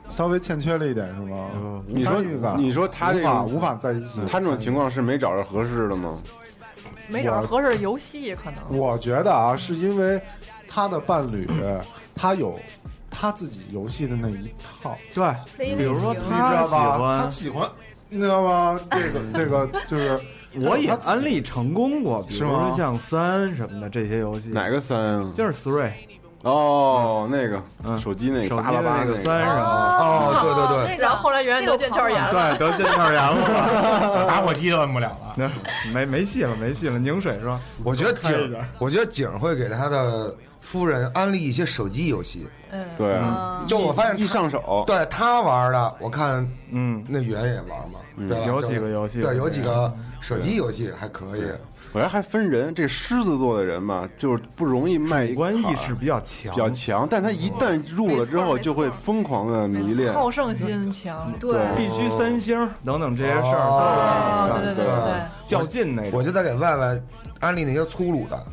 [0.08, 1.50] 稍微欠缺了一点，是吗？
[1.56, 4.20] 嗯你说参与感你说他这个无法无法在一起。
[4.30, 6.16] 他这种情况是没找着合适的吗？
[7.08, 8.78] 没找着合适的游戏，可能。
[8.78, 10.20] 我觉得啊，是因为
[10.68, 11.46] 他的伴侣
[12.14, 12.58] 他有
[13.10, 14.48] 他自己游戏的那一
[14.80, 17.22] 套，对，非比如说他喜道吧？
[17.24, 17.68] 他，喜欢，
[18.08, 18.78] 你知道吗？
[18.92, 20.20] 这个这个 就是
[20.54, 25.32] 我也安利成功过，比是吗如说像三什么的这些游戏，哪个三啊？
[25.36, 25.90] 就是 three，
[26.42, 29.60] 哦，那个嗯手机那个手机八八八那个三什么？
[29.60, 35.50] 哦，对对对，那个然后后来原来得腱鞘炎了，对，得腱鞘炎了打火机都摁不了了。
[35.92, 37.60] 没没戏了，没戏了，拧水是吧？
[37.82, 42.48] 我觉得景我觉得景会给他的夫人安利一些手机游戏。
[42.70, 48.44] 嗯，对，嗯就我发现一上手，对他玩的，我看嗯，那圆也玩嘛，嗯对？
[48.46, 51.42] 有几个游戏对，有几个手机游戏还可以。
[51.92, 60.12] 我觉得还分人，这狮子座的人嘛，就是不容易迈一主观意识比较强，比较强，但他一旦入了之后，就会疯狂的迷恋。
[60.12, 66.16] 好胜心强，对，必须三星等等这些事哦儿对对对对对，较劲那个。
[66.18, 67.00] 我就在给外外
[67.40, 68.46] 安利那些粗鲁的，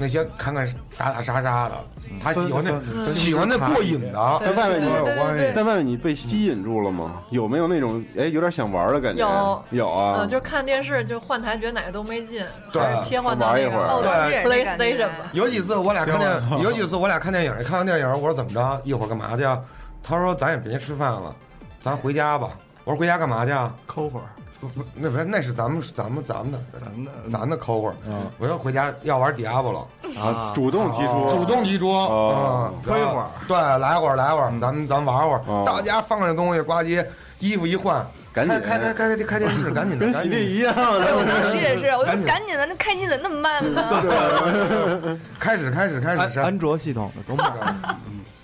[0.00, 1.74] 那些砍砍打打杀杀的，
[2.22, 4.38] 他喜欢那嗯喜欢那过瘾的。
[4.42, 7.16] 对在外面你对对对对在外面你被吸引住了吗？
[7.28, 9.20] 有没有那种哎有点想玩的感觉？
[9.28, 15.30] 有有啊嗯，，就是看电视就换台，觉得哪个都没劲，对切换到那玩一会儿个哦，对 PlayStation 吧。
[15.32, 16.30] 有几次我俩看电，
[16.62, 19.60] 有几次我俩看电影，看完电影我说怎么着，一会儿干嘛去啊？
[20.02, 21.36] 他说咱也别吃饭了，
[21.82, 22.48] 咱回家吧。
[22.84, 23.70] 我说回家干嘛去啊？
[23.86, 24.24] 抠会儿，
[24.60, 27.94] 不不，那不是那是咱们咱们咱们的咱们的咱的抠会儿。
[28.06, 29.86] 嗯我要回家要玩 Diablo，
[30.18, 35.64] 啊，主动提出，主动提出，哦嗯，推会儿，对，来会儿来会儿，咱们咱玩会儿哦。
[35.66, 37.04] 到家放下东西，呱唧，
[37.38, 45.18] 衣服一换，赶紧开开开开开电视，赶紧的，跟喜赶紧力一样，我当时也是，我就赶紧的，那开机怎么那么慢呢？
[45.38, 46.44] 开始开始开始删。
[46.44, 47.76] 安安卓系统的都不干。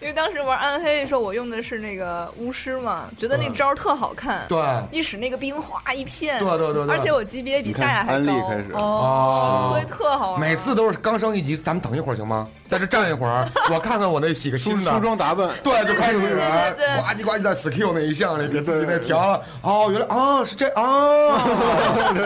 [0.00, 10.40] 因为当时玩暗黑的时候，我用的是那个巫师嘛，觉得那招特好看，对一使那个冰哗一片，对对对对，而且我级别比夏亚还高，安利开始，哦所以特好玩。
[10.40, 12.46] 每次都是刚升一级，咱们等一会儿行吗？
[12.68, 15.00] 在这站一会儿， 我看看我那洗个新的梳。
[15.00, 19.42] 妆打扮， 对，就开始对对对对呱唧呱唧在 skill 那一项里给自己那调了。
[19.62, 21.38] 哦，原来哦是这哦，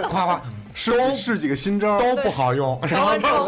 [0.11, 0.43] 夸夸
[0.75, 2.81] 试试几个新招，都不好用。
[2.89, 3.47] 调完之后，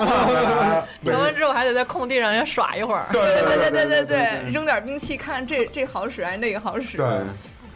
[1.03, 3.07] 对调完之后还得在空地上先耍一会儿。
[3.11, 6.97] 对对对对对对，扔点兵器，看这这好使还是那个好使。
[6.97, 7.23] 对，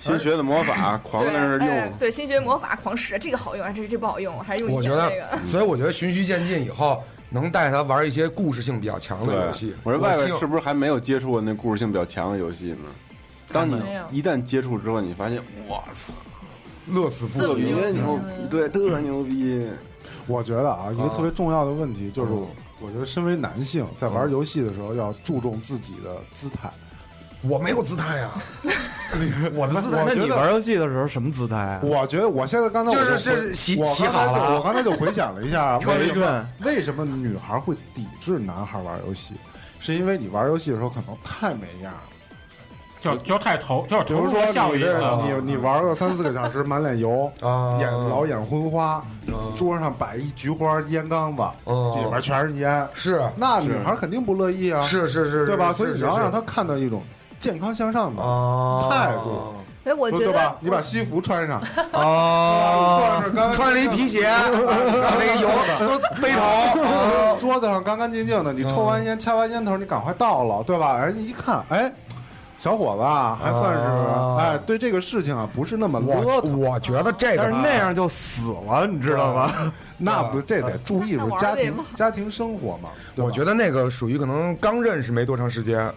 [0.00, 9.74] 新学的魔法，狂在那用，对，新学魔法狂使，这个好用啊，这这不好用，还是用以我觉得前那个。，所以我觉得循序渐进以后，能带他玩一些故事性比较强的游戏。
[9.82, 12.90] 我说外希望外是不是还没有接触过那故事性比较强的游戏呢？
[13.50, 16.12] 当你一旦接触之后，你发现哇塞，
[16.90, 17.72] 乐此不特疲。
[17.72, 18.18] 别牛，
[18.50, 19.68] 对，特牛逼。
[20.26, 22.46] 我觉得啊，一个啊特别重要的问题就是嗯，
[22.80, 26.70] 我觉得身为男性，在玩游戏的时候要注重自己的姿态。
[27.42, 28.30] 我没有姿态呀，
[29.54, 31.80] 我的姿态那你玩游戏的时候什么姿态啊？
[31.84, 39.34] 我觉得我现在刚才我就是回是洗我洗刚才就好了我刚才就回想了一下， 为什么为什么女孩会抵制男孩玩游戏？
[39.80, 42.00] 是因为你玩游戏的时候可能太没样了。
[43.00, 55.70] 就就太投，就是投入比如说你你你玩个三四个小时，满脸油， 啊眼老眼昏花，嗯桌上摆一菊花烟缸子，嗯里边全是烟，是那女孩肯定不乐意啊，是是是，对吧？
[55.70, 57.02] 是所以你要让她看到一种
[57.38, 60.56] 健康向上的啊态度，哎，我觉得不对吧？
[60.60, 61.60] 你把西服穿上，
[61.92, 64.58] 啊坐着刚穿了一皮鞋，然后
[65.18, 65.48] 那个油
[65.80, 70.98] 都背头， 桌子上干干净净的，你抽完烟、掐完烟头，你赶快倒了，对吧？
[70.98, 71.90] 人家一看，哎，
[72.58, 76.40] 小伙子啊，还算是啊哎，对这个事情啊，不是那么我。
[76.56, 79.72] 我觉得这个但是那样就死了，你知道吗？
[79.96, 82.88] 那不，这得注意是家庭家庭生活嘛。
[83.14, 85.88] 我觉得那个属于可能刚认识没多长时间，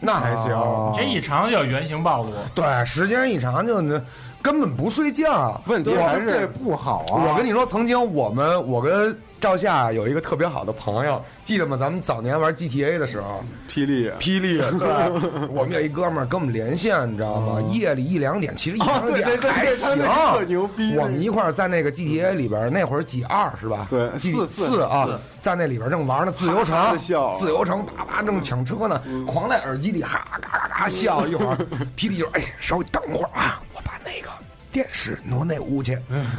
[0.00, 0.50] 那还行。
[0.92, 3.98] 你这一长就原形暴露，对，时间一长就那
[4.42, 5.58] 根本不睡觉。
[5.66, 7.24] 问题还是这不好啊。
[7.28, 11.76] 我跟你说，曾经我们我跟赵夏有一个特别好的朋友，记得吗？
[11.76, 14.88] 咱们早年玩 GTA 的时候，霹雳，霹雳，对，
[15.50, 17.60] 我们有一哥们儿跟我们连线，你知道吗？
[17.72, 19.98] 夜里一两点，其实一哦两点还行。
[19.98, 23.88] 那个特牛逼，我们一块儿在那个 GTA 里边，那会儿几二是吧？
[23.90, 25.08] 对几四四四啊，
[25.40, 31.26] 在那里边正玩呢，自由城，自由城叭叭正抢车呢，狂在耳机里哈嘎嘎嘎笑。
[31.26, 31.56] 一会儿，
[31.96, 34.28] 霹雳就说：“哎，稍微等会儿啊，我把那个
[34.72, 35.98] 电视挪那屋去，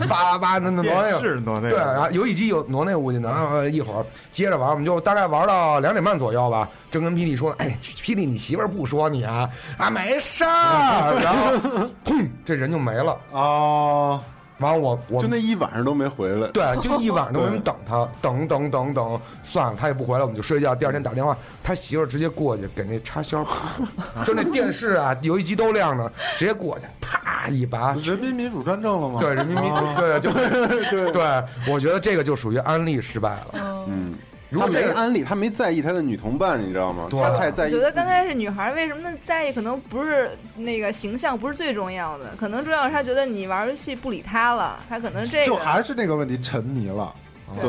[0.10, 6.68] 叭叭叭那那挪那电个。”视挪那对，然后游戏机有挪那屋去呢，然后一会儿接着玩，我们就大概玩到两点半左右吧。
[6.90, 9.50] 正跟霹雳说呢，哎，霹雳，你媳妇儿不说你啊？
[9.78, 11.20] 啊，没事儿。
[11.22, 13.12] 然后，砰，这人就没了。
[13.32, 14.20] 啊，
[14.60, 16.48] 完了我我就那一晚上都没回来。
[16.50, 20.76] 对，就一晚上都没 等他，等等等等，算了，他也不回来，我们就睡觉。
[20.76, 23.44] 第二天打电话，他媳妇儿直接过去给那插销，
[24.26, 27.94] 就那电视啊、游戏机都亮着，直接过去，啪一拔。
[27.96, 29.20] 人民民主专政了吗？
[29.20, 30.32] 对，人民民对就
[31.12, 33.48] 对，我觉得这个就属于安利失败了。
[33.88, 37.08] 嗯，他如果这个没安利，他没在意他的女同伴，你知道吗？
[37.12, 37.74] 他太在意。
[37.74, 47.12] 我觉得刚开始女孩为什么呢在意，可能不是那个形象不是最重要的，可能重要是她觉得你玩游戏不理她了，她可能这个就还是那个问题，沉迷了。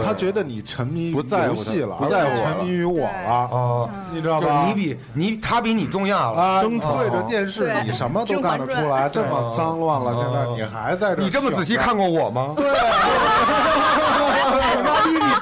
[0.02, 4.64] 他觉得你沉迷于不游戏了，不在沉迷于我了，哦，你知道就是吧？
[4.66, 11.20] 你比你他比你重要了，啊，争宠对着电视你什么都干得出来，这么脏乱了，现在你还在这？
[11.22, 11.94] 你这么仔细看？
[11.94, 12.54] 过我吗？
[12.56, 12.66] 对，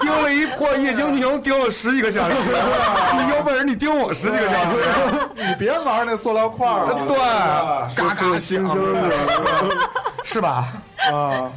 [0.00, 2.36] 丢了一破液晶屏，丢了十几个小时，
[3.16, 4.76] 你有本事你丢我十几个小时。
[5.34, 7.16] 你别玩那塑料块了，对
[7.96, 9.80] 嘎嘎新响生
[10.24, 10.72] 是吧？
[11.12, 11.50] 啊，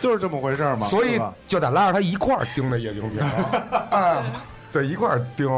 [0.00, 0.86] 就是这么回事嘛。
[0.88, 3.20] 所以就得拉着他一块儿盯着液晶屏，
[3.90, 4.22] 啊，
[4.72, 5.48] 对，一块儿盯。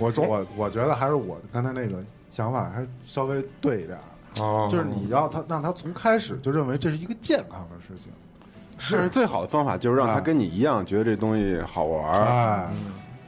[0.00, 1.96] 我我我觉得还是我刚才那个
[2.30, 3.98] 想法还稍微对一点，
[4.38, 8.12] 哦就是你要他让他从开始就认为这是一个健康的事情，
[8.78, 12.24] 是最好的方法，就是让他跟你一样觉得这东西好玩儿。
[12.24, 12.68] 哎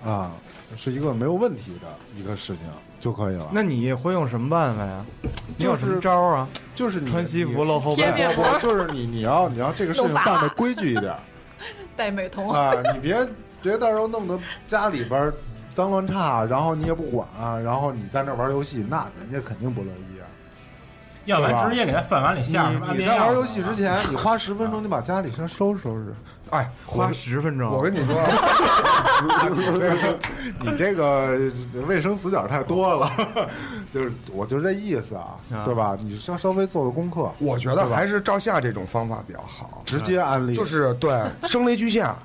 [0.03, 0.31] 啊，
[0.77, 1.87] 是一个没有问题的
[2.17, 2.65] 一个事情
[2.99, 3.51] 就可以了。
[3.53, 5.05] 那你会用什么办法呀？
[5.59, 6.49] 你有什么招儿啊？
[6.75, 11.19] 就是你穿西服露后背，不不，就是你你要你要这个事情办的规矩一点儿
[11.95, 13.29] 戴美瞳，啊，你别
[13.61, 15.35] 别到时候弄得家里边儿
[15.75, 17.29] 脏乱差，然后你也不管、
[17.63, 20.20] 然后你在那玩游戏，那人家肯定不乐意啊。
[21.27, 26.13] 要不然直接给他饭碗里下你你在玩游戏之前， 你花十分钟，你把家里先收拾收拾。
[26.51, 27.71] 哎，花十分钟。
[27.71, 28.17] 我跟你说，
[30.61, 31.39] 你这个
[31.87, 33.09] 卫生死角太多了，
[33.95, 35.97] 就是我就这意思啊，啊对吧？
[36.01, 42.17] 你稍稍微做个功课，我觉得还是照下这种方法比较好，直接安利，就是对 声雷俱下。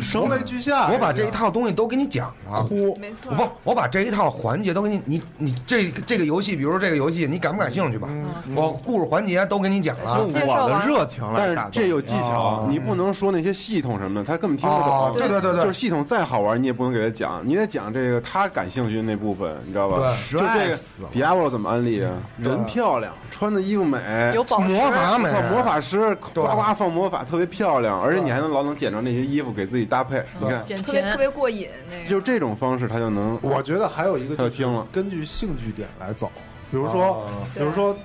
[0.00, 0.88] 声泪俱下。
[0.88, 2.62] 我把这一套东西都给你讲了。
[2.64, 3.34] 哭，没错我。
[3.36, 8.08] 不，我把这一套环节都给你，你你这这个游戏，比如说这个游戏，你感不感兴趣吧？
[8.54, 10.18] 我故事环节都给你讲了。
[10.18, 15.20] 用我的热情但是来打这有技巧哦，你不能说那些系统什么的，他根本听不哦懂。
[15.20, 19.98] 对对对对就是系统再好玩，你也不能给他讲，你得讲这个他感兴趣的那部分，你知道吧？
[20.30, 22.10] 对就这个死了 Diablo 怎么安利啊？
[22.38, 23.98] 人漂亮，穿的衣服美，
[24.34, 30.24] 有，魔法美，魔法师对呱呱放魔法，特别漂亮，而且你还能老能捡着那些衣服给自己搭配。
[30.38, 32.06] 你看，特别特，别过瘾，那个。
[32.08, 33.38] 就这种方式，他就能。
[33.42, 34.86] 我觉得还有一个就听了。
[34.92, 36.30] 根据兴趣点来走，
[36.70, 37.26] 比如说，哦。
[37.54, 37.96] 比如说。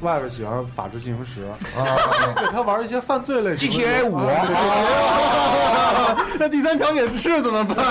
[0.00, 1.40] 外边喜欢《法制进行时》，
[1.76, 1.84] 啊，
[2.38, 4.14] 给他玩一些犯罪类型的 GTA 五。
[4.14, 4.24] 啊
[6.38, 7.84] 那第三条也是怎么办？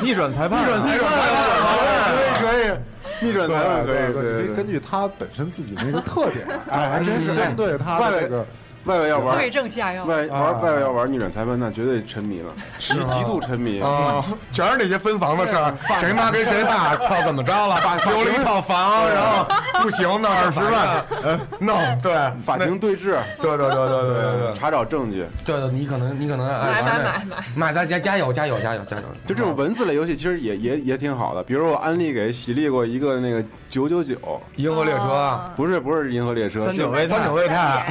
[0.00, 7.34] 逆转裁判，逆转裁判可以可以，逆转裁判可以，可以根据他本身自己那个特点， 哎还真是。
[7.34, 8.46] 针对他的这个
[8.88, 10.04] 外围要玩对症下药。
[10.04, 13.80] 外啊玩外围要玩逆转裁判，那绝对沉迷了，极吗极度沉迷。
[13.80, 17.78] 啊，全是那些分房的事儿，谁妈跟谁打， 操，怎么着了？
[18.06, 19.46] 留了一套房，然后
[19.82, 29.02] 不行，那 二十万，弄对 法庭对峙，对对对对对对对查找证据，对对，你可能你可能爱买买买买，买，咱加加油加油加油加油！
[29.26, 31.42] 就这种文字类游戏，其实也也也挺好的。
[31.42, 34.16] 比如我安利给喜力过一个那个九九九，
[34.56, 37.84] 银河列车，啊不是不是银河列车，就三九位三九位太，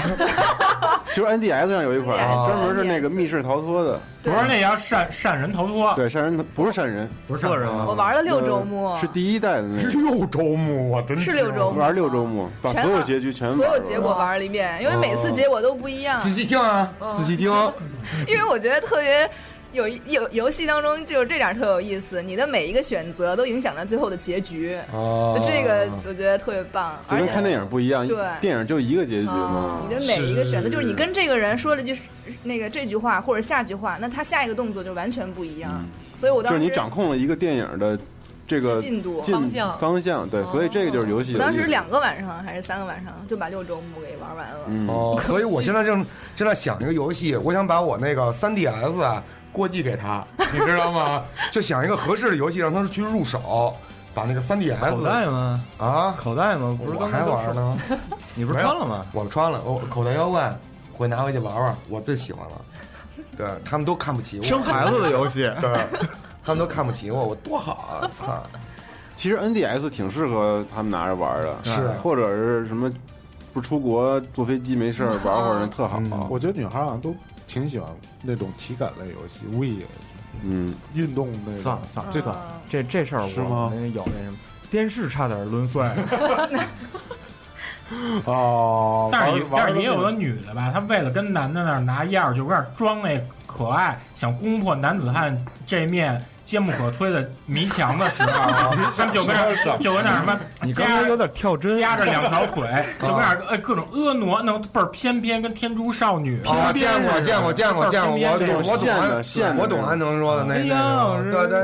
[1.15, 16.21] 就是 NDS 上有一款专门是那个密室逃脱的，不是那也要善善人逃脱，对，善人不是善人，不是恶人我玩了六周目，是第一代的那个， 六周目，我真是六周目，玩六周目，把所有结局全玩所有结果玩了一遍，因为每次结果都不一样。
[16.21, 17.51] 仔细听啊，仔细听，
[18.27, 19.29] 因为我觉得特别
[19.77, 24.77] 有有游戏当中就是这点儿特有意思，你的每一个选择都影响了最后的结局。
[24.91, 29.95] 哦这个我觉得特别棒，而且就跟看电影不一样，对电影就一个结局嘛你。
[29.95, 31.97] 的每一个选择，就是你跟这个人说了句
[32.43, 35.85] 那个这句话或者下句话，那他下一个动作就完全不一样。
[36.15, 37.97] 所以我当时就是你掌控了一个电影的
[38.47, 41.39] 这个进度进方向方向，对，所以这个就是游戏我。
[41.39, 44.59] 当时两个晚上还是三个晚上就把六周目给玩完了。
[44.67, 49.23] 嗯，哦， 所以我现在正正在想一个游戏，我想把我那个 3DS 啊
[49.57, 51.23] 过继给他， 你知道吗？
[51.51, 53.73] 就想一个合适的游戏让他去入手，
[54.13, 55.61] 把那个三 DS 口袋吗？
[55.77, 56.77] 啊，口袋吗？
[56.81, 57.23] 不是我还？
[57.23, 57.77] 玩呢，
[58.35, 59.05] 你不是穿了吗？
[59.11, 60.55] 我穿了，我口袋妖怪
[60.93, 62.53] 会拿回去玩玩，我最喜欢了。
[63.35, 65.71] 对他们都看不起我，生孩子的游戏，对，
[66.45, 68.09] 他们都看不起我，我多好啊！
[68.11, 68.41] 操，
[69.15, 72.89] 其实 NDS 挺适合他们拿着玩的，是或者是什么
[73.53, 75.99] 不出国坐飞机没事儿玩会儿，特好。
[75.99, 77.15] 嗯我觉得女孩好像都
[77.47, 77.89] 挺喜欢
[78.21, 79.83] 那种体感类游戏，We
[80.43, 81.61] 嗯，运动那种。
[81.61, 84.37] 算了算了，这这算了，这这事儿是吗我那个有那什么，
[84.69, 85.83] 电视差点抡碎。
[88.25, 98.31] 哦，但是也玩但是也有的女的吧，她为了跟男的那儿拿样儿，就有点儿装那可爱，想攻破男子汉这面坚不可摧的迷墙的时候，
[98.95, 106.41] 他们就跟那就跟那什么你刚才有点跳针，夹着两条腿，就跟那儿哎各种婀娜，那倍儿翩翩，跟天竺少女。
[106.45, 111.63] 啊，见过见过见过见过，我懂我懂我懂安能说的那哎那呀，种，对对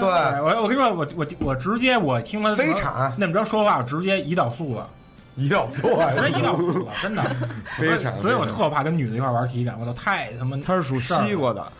[0.00, 0.08] 对，
[0.40, 4.88] 我我跟你说，我我我直接我听他非常那么着说话，我直接胰岛素了。
[5.38, 7.22] 胰岛素啊，真胰岛素了，真的。
[7.78, 11.72] 非常所以我特怕跟女的一块玩体感，我操，太他妈他是属西瓜的，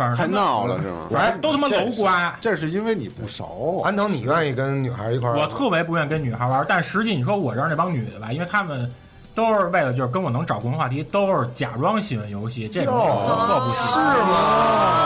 [0.00, 1.06] 反正太闹了是吗？
[1.10, 2.34] 反正都他妈楼瓜。
[2.40, 3.82] 这是因为你不熟。
[3.84, 5.36] 安藤，你愿意跟女孩一块儿？
[5.36, 8.90] 我特别不愿意跟女孩玩，但实际你说我这儿那帮女的吧，因为她们
[9.34, 14.16] 都是为了就是跟我能找共同话题，都是假装喜欢游戏，这种我特不喜欢。
[14.16, 14.96] 是吗？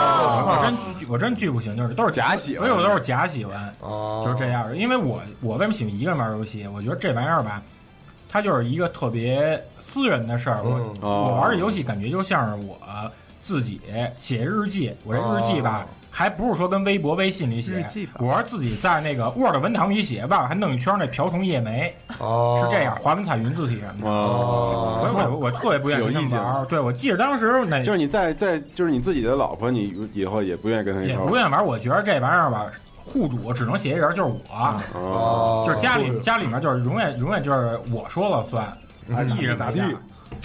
[0.47, 4.77] 我真我真巨不行，就是都是假喜欢所以我都是假喜欢，哦，就是这样的。
[4.77, 6.69] 因为我我为什么喜欢一个人玩游戏？
[6.69, 7.61] 我觉得这玩意儿吧，
[8.29, 10.61] 它就是一个特别私人的事儿。
[10.63, 12.79] 我嗯我玩这游戏感觉就像是我
[13.45, 13.79] 自己
[14.17, 15.87] 写日记，我这日记吧。
[16.11, 17.85] 还不是说跟微博、微信里写
[18.21, 24.07] 我是自己在那个 Word 文档里写，外边还弄一圈那瓢虫叶梅，哦，是这样，华文彩云字体什么的。
[24.07, 26.65] 所以哦，我我特别不愿意跟他玩儿。
[26.67, 31.65] 对，我记得当时那就是你在在就是你自己的老婆，你以后也不愿意跟她一也块儿不愿意玩儿。
[31.65, 32.67] 我觉得这玩意儿吧，
[33.05, 34.41] 户主只能写一人，就是我，
[34.95, 38.65] 哦，就是家里家里面就是永远永远就是我说了算，
[39.13, 39.81] 爱咋意着地咋地。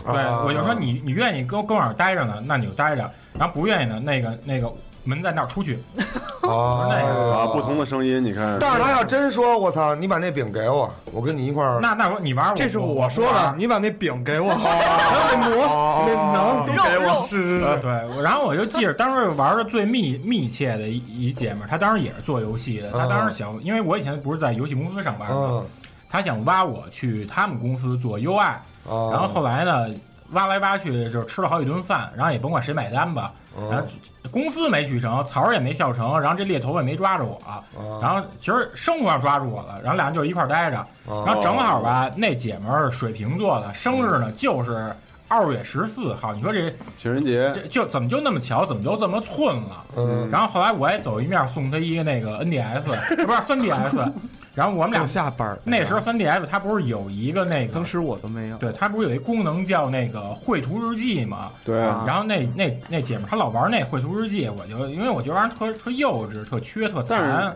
[0.06, 4.71] 对，啊我就说你你愿意跟跟我这儿待着呢，那你就待着；然后不愿意呢，那个那个
[5.04, 5.80] 门在那儿出去。
[6.41, 11.80] 哦，那个啊，不同的声音，你看，但是他要真说，我操，你把那饼给我，我跟你一块儿。
[11.80, 17.91] 那那我你玩儿，这是我我说的，你把那饼给我， 那馍那能都给我，是是是，对，
[18.23, 20.97] 然后我就记着当时玩的最密密切的一
[21.28, 25.65] 一姐们儿，她当时也是做游戏的，她当时想，因为我以前不是在游戏公司上班嘛，嗯，
[26.10, 28.54] 她想挖我去他们公司做 UI，
[28.89, 29.10] 哦。
[29.13, 29.88] 然后后来呢，
[30.32, 33.32] 挖来挖去就吃了好几顿饭，然后也甭管谁买单吧，
[33.69, 33.88] 然后
[34.32, 37.41] 公司没去成，曹儿也没笑成，然后这猎头也没抓着我，
[37.78, 37.99] 哦。
[38.02, 41.23] 然后其实生活上抓住我了，然后俩人就一块儿待着，哦。
[41.25, 44.93] 然后正好吧，那姐们儿水瓶座的，生日呢就是
[45.28, 47.52] 二月十四号，你说这情人节。
[47.54, 49.86] 这就怎么就那么巧，怎么就这么寸了？
[49.95, 52.82] 嗯，然后后来我也走一面送他一个那个 NDS，
[53.25, 54.12] 不是三 DS，
[54.55, 61.51] 然后我们俩下班儿那时候三 DS 它不是有一个那个当时我都没有，对，它不是有一功能叫那个绘图日记嘛？
[61.63, 67.27] 对啊，然后那那那姐们儿她老玩那绘图日记，我就因为我觉得玩意儿特特幼稚、特缺、特但残。
[67.27, 67.55] 然后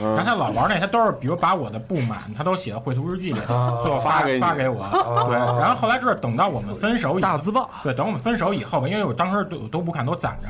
[0.00, 4.84] 嗯，她老玩那，她都是比如把我的不满，她都写到绘图日记里，啊最后发发给发给我。
[5.28, 10.48] 对，然后后来就是等到我们分手以后，大字报，对，等我们分手以后吧，因为我当时都都不看，都攒着，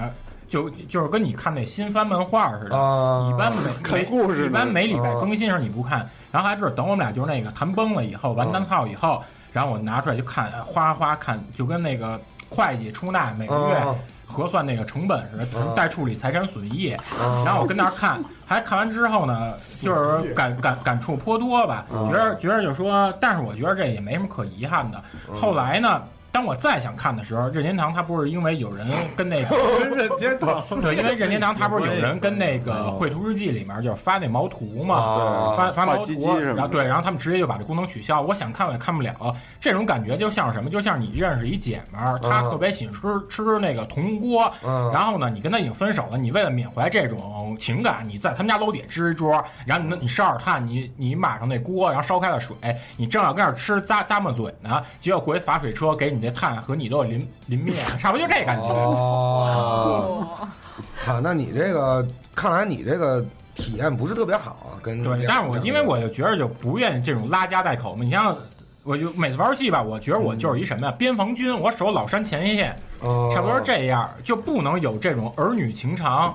[0.55, 2.77] 就就是跟你看那新番漫画似的。
[2.79, 9.21] 啊，一般每 看每故事一般每礼拜更新时候你不看，然后还是等我们俩就是那个谈崩了以后完单操以后，
[9.53, 13.93] 然后我拿出来就看，呃哗哗看，就跟那个会计出纳每个月啊
[14.27, 16.93] 核算那个成本似的嗯，待处理财产损益。
[16.93, 25.03] 啊然后我跟那儿看，还看完之后呢，就是感感感触颇多吧，嗯觉着觉着就说，但是我觉得这也没什么可遗憾的。
[25.29, 26.01] 嗯后来呢，
[26.35, 28.85] 当我再想看的时候，任天堂它不是因为有人
[29.17, 29.57] 跟那个
[29.95, 38.21] 任天堂对，因为任天堂它不是有人跟那个绘图日记里面就是发那毛图嘛，啊发发毛图鸡鸡然后对，然后他们直接就把这功能取消。
[38.21, 39.15] 我想看我也看不了，
[39.61, 40.69] 这种感觉就像什么？
[40.69, 52.57] 就像你认识一姐们儿，她嗯特别喜欢吃吃那个铜锅，嗯，然后呢，你跟她已经分手了，你为了缅怀这种情感，你在他们家楼底下支一桌，然后你你烧点炭，你你码上那锅，然后烧开了水，
[52.97, 58.67] 你正要跟那儿吃咂咂摸嘴呢，结果过一洒水车给你这炭和你都有淋淋灭了，差不多就这感觉。
[58.67, 60.49] 哦，哦
[60.97, 68.03] 操，那你这个看来你这个体验不是特别好啊，跟对，但是我因为我就觉得就不愿意这种拉家带口嘛。
[68.03, 68.37] 你像，
[68.83, 76.35] 我就每次玩游戏吧，我觉得我就是一什么呀，边防军，我守老山前线，哦差不多是这样，就不能有这种儿女情长，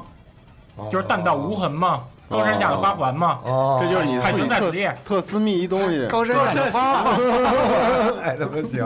[0.89, 4.89] 就是弹道无痕嘛，高山下的花环嘛，哦，这就是你海自己特巡在此地。
[5.03, 6.05] 特私密一东西。
[6.11, 7.03] 高山下的花，
[8.21, 8.85] 哎，他妈行，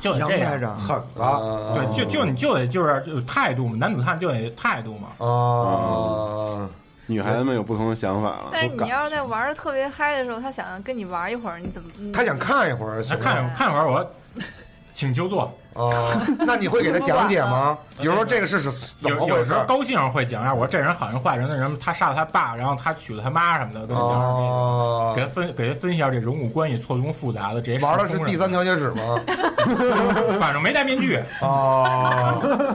[0.00, 0.76] 就得这样。
[0.76, 1.40] 狠子，啊
[1.74, 5.08] 对，就就你就得就是就态度嘛，男子汉就得态度嘛。
[5.26, 6.68] 啊，
[7.06, 8.50] 女孩子们有不同的想法了。
[8.52, 11.90] 但是你要是在玩的特别嗨的时候，他想跟你玩一会儿，你怎么？
[11.98, 14.10] 你他想看一会儿，那行吗看一会儿我，
[14.94, 15.52] 请就坐。
[15.74, 15.92] 哦，
[16.40, 17.78] 那你会给他讲解吗？
[17.98, 19.52] 比如说这个是是怎么回事有有时？
[19.52, 24.32] 候高兴会讲一下，我说这人好人坏人的人，他杀了他爸，然后他娶了他妈什么的，跟他讲讲这个。
[24.42, 29.20] 哦给他分给他分析一下这人物关系错综复杂的这些玩的是第三调解室吗？
[30.40, 31.20] 反正没戴面具。
[31.40, 32.40] 哦，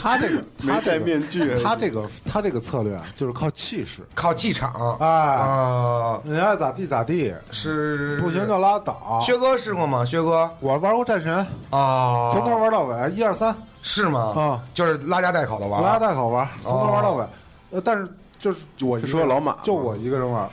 [0.00, 9.18] 他这个没戴他这个面具，他这个他这个策略啊，就是靠气势，靠气场哎，啊，你爱咋地咋地，是不行就拉倒。
[9.20, 10.04] 薛哥试过吗？
[10.04, 11.36] 薛哥我玩过战神，
[11.70, 13.54] 啊，从头玩到尾，一二三。
[13.82, 14.32] 是吗？
[14.34, 17.24] 啊，就是拉家带口的玩，拉家带口玩，从头玩到尾。
[17.70, 19.56] 呃，但是就是我一个是说老马。
[19.62, 20.48] 就我一个人玩，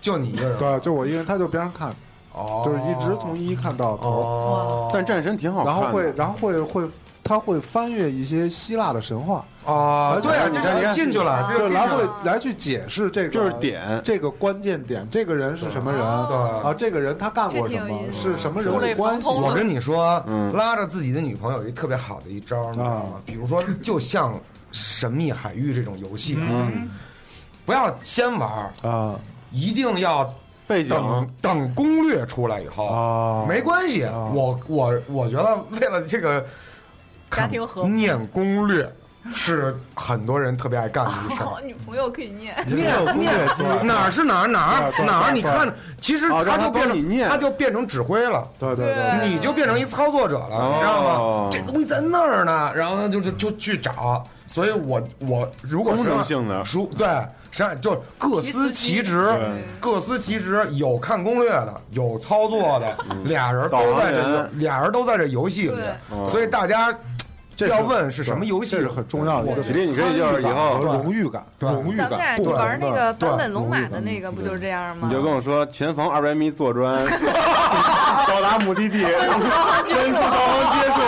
[0.00, 1.94] 就你一个人，对，就我一个人，他就边上看，
[2.32, 5.88] 哦，就是一直从一看到头，哦，但战神挺好然看的。
[5.88, 6.88] 后会然后会会
[7.28, 16.34] 他会翻阅一些希腊的神话，啊，对啊，这就你进去了，就是，来会来去解释这个就是点，这个关键点，这个人是什么人对。
[16.36, 16.72] 啊？
[16.72, 19.28] 这个人他干过什么是什么人物关系？
[19.28, 20.50] 我跟你说，嗯。
[20.54, 23.20] 拉着自己的女朋友有一特别好的一招，你知道吗？
[23.26, 24.32] 比如说，就像
[24.72, 26.88] 《神秘海域》这种游戏啊，嗯，
[27.66, 29.20] 不要先玩，啊。
[29.50, 30.34] 一定要
[30.66, 30.90] 背景。
[30.90, 34.04] 等等攻略出来以后，啊，没关系。
[34.04, 34.30] 啊。
[34.34, 36.44] 我我我觉得为了这个
[37.30, 37.88] 家庭和睦。
[37.88, 38.90] 念攻略
[39.34, 41.60] 是很多人特别爱干的一事儿。
[41.62, 43.32] 女朋友可以念，念念
[43.82, 48.48] 哪儿是哪儿哪儿哪儿，你看，其实他他就变成他就变成指挥了。
[48.58, 51.48] 对对对，你就变成一操作者了，你知道哦吗？
[51.50, 57.06] 这东西在那儿呢，然后呢就就就去找，所以我我如果功是能性的熟对，
[57.50, 59.34] 实际上就各司其职，
[59.78, 64.50] 各司其职，有看攻略的，有操作的，俩人都在这员。
[64.58, 66.96] 俩人都在这游戏里，嗯所以大家
[67.66, 75.08] 要问是什么游戏，这是很重要的一个喜力，你可以就是以后荣誉感，荣誉咱们俩感，玩那个对坂本龙马的那个不就是这样吗？
[75.08, 77.04] 你就跟我说前方二百米左转，
[78.28, 81.00] 到达目的地，分次导航结束。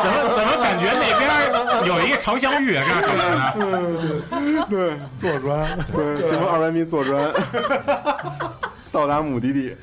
[0.00, 3.02] 怎么怎么感觉那边有一个长相峪这样感
[3.58, 4.66] 觉？
[4.70, 7.32] 对，坐砖，对，前方二百米左转，
[8.92, 9.76] 到达目的地。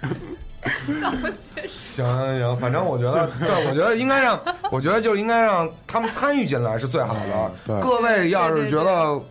[1.76, 4.39] 行行行，反正我觉得， 对，我觉得应该让，
[4.72, 7.51] 我觉得就应该让他们参与进来是最好的。
[7.66, 9.22] 对各位要是对对觉得，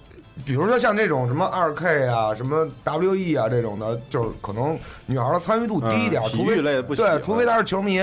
[0.44, 8.00] 比如说像这种什么二 K 啊、什么 WE 啊这种的，就是可能女孩的参与度低一点，嗯除非体育类不喜欢对，除非她是球迷。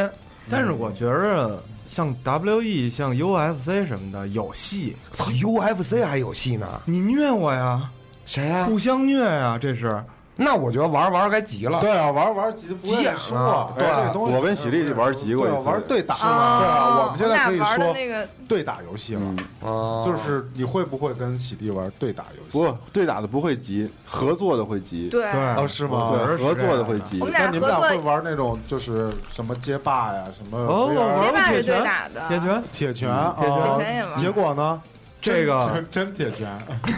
[0.49, 6.82] 但是我觉着像 WE、像 UFC 什么的有戏，UFC 还有戏呢？
[6.86, 7.89] 你虐我呀，
[8.25, 10.03] 谁呀、互相虐呀，这是。
[10.43, 11.79] 那我觉得玩玩该急了。
[11.79, 13.73] 对啊，玩玩急不会急眼了。
[13.77, 22.57] 对这个东西，我跟喜力玩急过一次，玩对打，对啊啊，我们现在可以说那个对打游戏了，就是你会不会跟喜力玩对打游戏？
[22.59, 25.07] 不对打的不会急，合作的会急。
[25.09, 25.21] 对。
[25.31, 26.11] 对哦，是吗？
[26.11, 27.19] 对，合作的会急。
[27.19, 27.25] 我。
[27.25, 31.77] 们俩那你们俩合作会玩那种就是什么街霸呀，什么哦我街霸是铁拳？
[31.77, 33.35] 对打的，铁拳，铁拳，铁拳啊。
[33.37, 34.81] 铁拳也玩结果呢？
[35.21, 36.49] 这个真 真铁拳，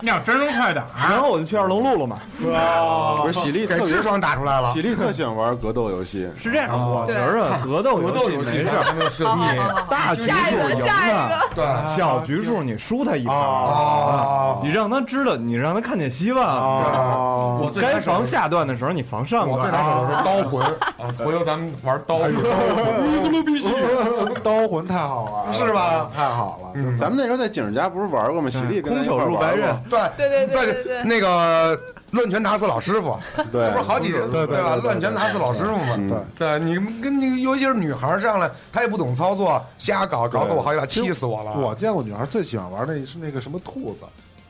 [0.00, 2.16] 那叫真人快打，然后我就去二龙路了嘛。
[3.22, 4.82] 不是喜力特别给痔疮打出来了喜。
[4.82, 8.14] 力特喜欢玩格斗游戏， 是这样，啊我觉着格斗游
[8.44, 9.42] 戏没事儿，没有设你
[9.90, 16.44] 大局数赢下一他，对小局数你输他一盘哦你让他知道，你让他看见希望，
[17.58, 19.70] 我该防下段的时候你防上段我最。
[19.74, 20.70] 拿手的是刀魂啊，
[21.18, 22.34] 回头咱们玩刀魂。
[24.42, 28.48] 刀魂太好玩了，是吧太好了，咱们那时候在景儿家不是玩过吗？
[28.50, 31.78] 喜力空手入白刃过，对对对对对对那个
[32.10, 33.18] 乱拳打死老师傅，
[33.50, 34.76] 对不是好几人对对吧？
[34.76, 35.94] 乱拳打死老师傅嘛。
[35.96, 41.52] 嗯对对你跟你尤其是女孩上来，她也不懂操作，瞎搞，搞死我好几把，气死我了。
[41.58, 44.04] 我见过女孩最喜欢玩的是那个什么兔子，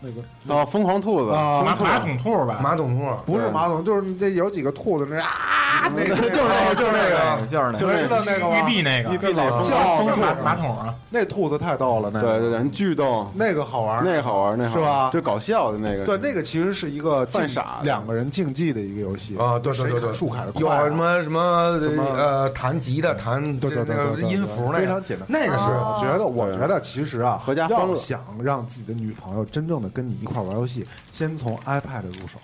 [0.05, 7.79] 那个哦，疯狂兔子，啊马马桶兔吧，马桶兔，不是马桶，就是那有几个兔子那啊，那个 就是那个，就是那个，就是那个。
[7.79, 8.57] 就是那个吗？
[8.59, 9.15] 玉璧那个。
[9.15, 9.63] 玉璧那个。
[9.65, 12.39] 叫叫马马桶啊，那兔子太逗了，那个。
[12.39, 15.11] 对对对，巨逗，那个好玩，那个好玩，那是吧？
[15.13, 17.85] 就搞笑的那个，对，那个其实是一个竞犯傻的。
[17.85, 19.37] 两个人竞技的一个游戏。
[19.39, 22.05] 啊，对对对对，树砍的有什么什么什么？
[22.15, 24.79] 呃弹吉的弹对对对音符那个。
[24.81, 25.27] 非常简单。
[25.29, 27.89] 那个是我觉得，我觉得其实啊，合家欢乐。
[27.89, 32.38] 要想让自己的女朋友真正的跟你一块玩游戏，先从 iPad 入手。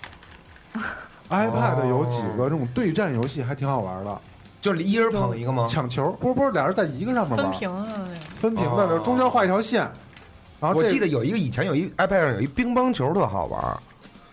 [1.29, 4.21] iPad 有几个这种对战游戏还挺好玩的，
[4.59, 5.65] 就是一人捧一个吗？
[5.67, 8.19] 抢球，不是不是，俩人在一个上面玩，分屏的那个。
[8.35, 9.81] 分屏的，哦中间画一条线。
[10.59, 13.77] 然后我记得有一个以前有一 iPad 上有一乒乓球特好玩，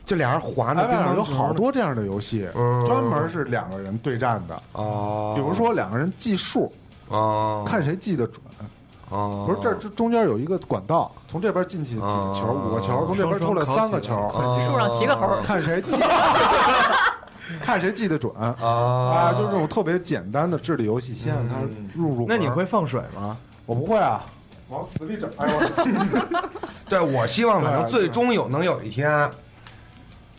[0.04, 4.62] 就俩人滑那乒 iPad 上有好多这样的游戏，嗯专门是两个人对战的。
[4.72, 6.72] 哦，比如说两个人计数，
[7.08, 8.42] 哦，看谁记得准。
[9.10, 15.90] 哦，不是这这中间有一个管道，从这边进去几个球，哦五个球，从这边出来三个球，哦树上骑个猴，看谁记，
[17.60, 18.54] 看谁记得准啊！
[18.60, 21.54] 啊就是这种特别简单的智力游戏，先让他
[21.94, 22.26] 入入。
[22.28, 23.36] 那你会放水吗？
[23.64, 24.24] 我不会啊，
[24.68, 25.30] 往死里整。
[25.36, 26.48] 哎我
[26.88, 29.30] 对我希望反正最终有能有一天，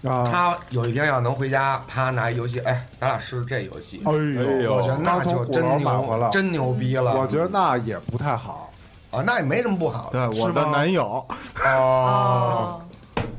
[0.03, 4.01] 啊，他有一天要能回家，啪拿一游戏，哎，咱俩试试这游戏。
[4.05, 7.19] 哎哎呦我觉得那就真牛真牛逼了。
[7.19, 8.71] 我觉得那也不太好。
[9.11, 11.25] 啊，那也没什么不好对，的，我的男友，
[11.65, 12.79] 哦，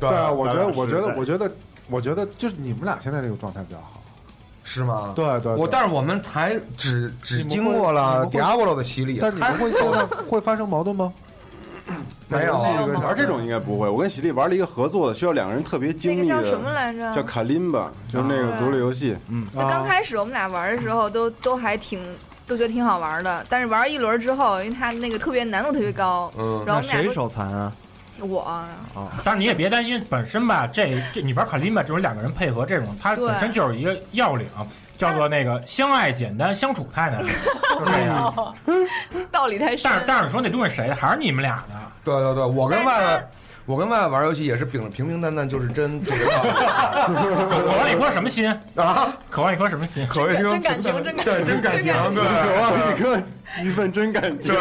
[0.00, 1.50] 对啊，我觉得，我觉得，我觉得，
[1.88, 4.02] 我觉得就是你们俩现在这个状态比较好。
[4.64, 5.12] 是吗？
[5.16, 11.12] 对对，对我但是我们才只只经过了 Diablo 的洗礼，但是你们会现在会发生矛盾吗？
[12.28, 13.88] 没有玩这种应该不会。
[13.88, 17.14] 我跟喜力玩了一个合作的，需要两个人特别那精密个叫什么，来着？
[17.14, 19.16] 叫卡林吧，就是那个独立游戏。
[19.28, 22.02] 嗯就刚开始我们俩玩的时候都都还挺
[22.46, 23.44] 都觉得挺好玩的。
[23.48, 27.72] 但是玩一轮之后，因为它那个特别难度特别高，嗯然后谁手残啊？
[28.20, 28.68] 我啊，
[29.24, 34.46] 但是你也别担心，本身吧，这这你玩卡林吧，这种两个人配合这种，它本身就是一个要领，
[35.00, 38.54] 叫做那个相爱简单，相处太难， 就是这样。
[39.32, 39.94] 道理太深但。
[39.94, 41.74] 是但是你说那东西谁的，还是你们俩的。
[42.04, 43.28] 对对对，我跟外外，
[43.64, 46.42] 我跟外外玩游戏也是秉着平平淡淡就是真这个道
[47.48, 48.54] 渴望一颗什么心？
[48.76, 50.06] 啊，渴望一颗什么心？
[50.06, 53.22] 可谓真感情真感情对真感情，真感情对渴望一个
[53.62, 54.54] 一份真感情。
[54.54, 54.60] 对，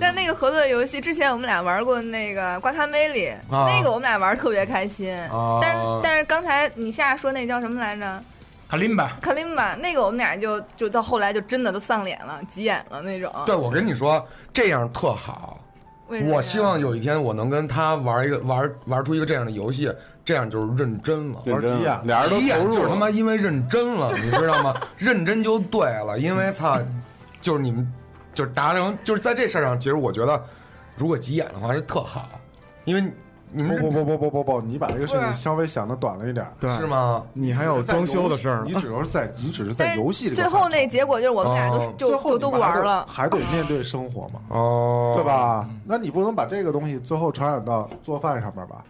[0.00, 5.14] 但那个合作的游戏，之前我们俩玩过那个瓜卡梅里，啊那个我们俩玩特别开心。
[5.28, 8.22] 啊但是但是刚才你下说那叫什么来着？
[8.68, 13.32] 卡林吧，卡林吧，那个我们俩就就到后来就真的都丧脸了，急眼了那种。
[13.44, 15.58] 对，我跟你说，这样特好。
[16.06, 19.92] 为什么呀我希望有一天我能跟他玩一个玩玩出一个这样的游戏，
[20.24, 21.40] 这样就是认真了。
[21.46, 24.74] 玩急眼俩人都急眼投入了，就是他妈因为认真了，你知道吗？
[24.98, 26.78] 认真就对了，因为操，
[27.40, 27.92] 就是你们
[28.40, 30.42] 就是达成，就是在这事儿上，其实我觉得，
[30.96, 32.26] 如果急眼的话是特好，
[32.86, 33.04] 因为
[33.52, 36.46] 你们不不不不不不不，你把这个事情稍微想的短了一点。
[36.58, 37.22] 对，是吗？
[37.34, 38.64] 你还有装修的事儿呢。
[38.64, 43.04] 你只是在你只是在游戏里最后那结果就是我们俩都哦就最后就都玩了。
[43.06, 45.22] 还得面对生活嘛，哦，对？
[45.22, 45.68] 吧？
[45.84, 48.82] 那你不能把这个东西最后传染到做饭上面吧？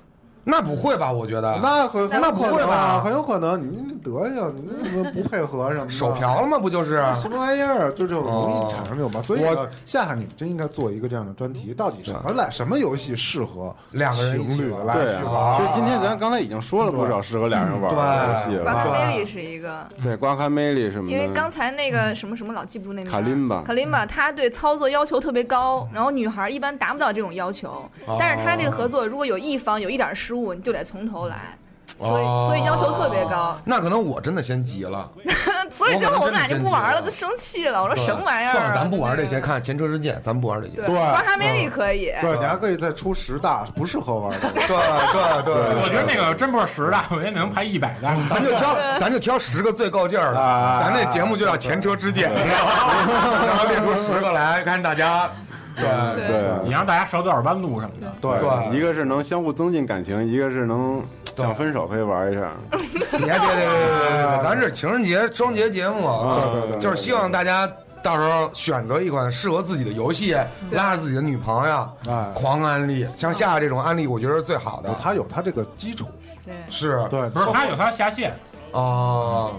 [0.50, 1.10] 那不会吧？
[1.10, 6.58] 我觉得那很很那不会吧啊，很有可能你德行，你那什么不配合什么的 手瓢了吗？
[6.58, 7.02] 不就是？
[7.16, 9.20] 什么玩意儿，就这种容哦易产生这种吧。
[9.22, 9.40] 所以
[9.84, 15.56] 夏夏你真应该做一个这样的专题，到底什么来什么游戏适合两个人一起玩情侣来对去玩？
[15.58, 21.10] 其实今天咱刚才已经说了不少适合两人玩的游戏瓜了，卡梅里是一个，对，刮开梅里什么。
[21.10, 23.10] 因为刚才那个什么什么老记不住那个。
[23.10, 27.82] 卡琳吧卡琳吧，他对操作要求特别高，然后女孩一般达不到这种要求。
[28.18, 31.56] 但是他这个合作，如果有一方有一点失误，你就得从头来，
[31.98, 33.58] 所以哦所以要求特别高。
[33.64, 35.08] 那可能我真的先急了。
[35.70, 37.80] 所以最后我们俩就不玩了，我可能真的先急了就生气了。
[37.80, 38.52] 我说什么玩意儿啊？
[38.52, 40.82] 算了，咱不玩这些，看前车之鉴，咱不玩这些。
[40.82, 42.12] 对，玩哈梅利可以。
[42.20, 44.50] 对，你还可以再出十大不适合玩的。
[44.50, 48.08] 对对对，我觉得那个真不是十大，我觉得能排一百个。
[48.28, 52.32] 咱就挑，咱就挑十个最够劲儿的，啊咱这节目就叫前车之鉴？
[52.34, 55.30] 然后列出十个来，看大家，
[55.80, 58.12] 对对你让大家少走点弯路什么的。
[58.20, 61.02] 对对，一个是能相互增进感情，一个是能
[61.36, 62.50] 想分手可以玩一下。
[62.70, 66.02] 别别别别别别， 咱是情人节双节节目，
[66.52, 67.70] 对对对就是希望大家
[68.02, 70.34] 到时候选择一款适合自己的游戏，
[70.70, 73.06] 拉着自己的女朋友，哎，狂安利。
[73.16, 74.94] 像夏夏这种安利，我觉得是最好的。
[75.02, 76.06] 它有它这个基础，
[76.44, 76.54] 对。
[76.70, 77.06] 是。
[77.10, 78.34] 对，不是，它有它下线，
[78.72, 79.52] 哦，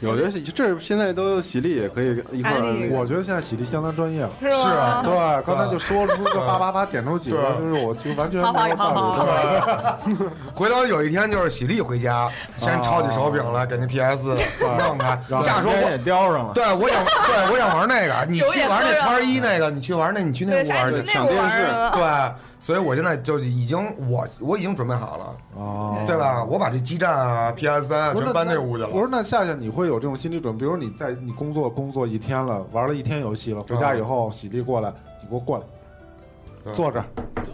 [0.00, 4.30] 有的是这现在都喜力也可以一块儿我觉得现在喜力相当专业了。
[4.40, 5.02] 是啊？
[5.04, 10.14] 对，刚才就说出个叭叭叭点出几个，就是我就完全没有道理。
[10.16, 14.24] 对回头有一天就是喜力回家，先抄起手柄来给那 PS
[14.78, 15.20] 弄开。
[15.42, 16.52] 下说我也叼上了。
[16.54, 18.26] 对，我想， 对，我想玩那个。
[18.28, 20.98] 你去玩那叉一那个，你去玩那，你去那，屋玩去。
[20.98, 21.90] 啥去那屋玩了？
[21.90, 22.02] 对，
[22.60, 26.44] 所以我现在就已经，我我已经准备好了，哦，对吧？
[26.44, 28.88] 我把这基站啊、PS 三啊不是全搬这屋去了。
[28.90, 30.60] 我说那夏夏，你会有这种心理准备？
[30.60, 34.92] 比如你在你工作工作一天了，玩了一天游戏了，回家以后喜力过来，
[35.22, 35.64] 你给我过来，
[36.66, 37.04] 嗯坐这儿，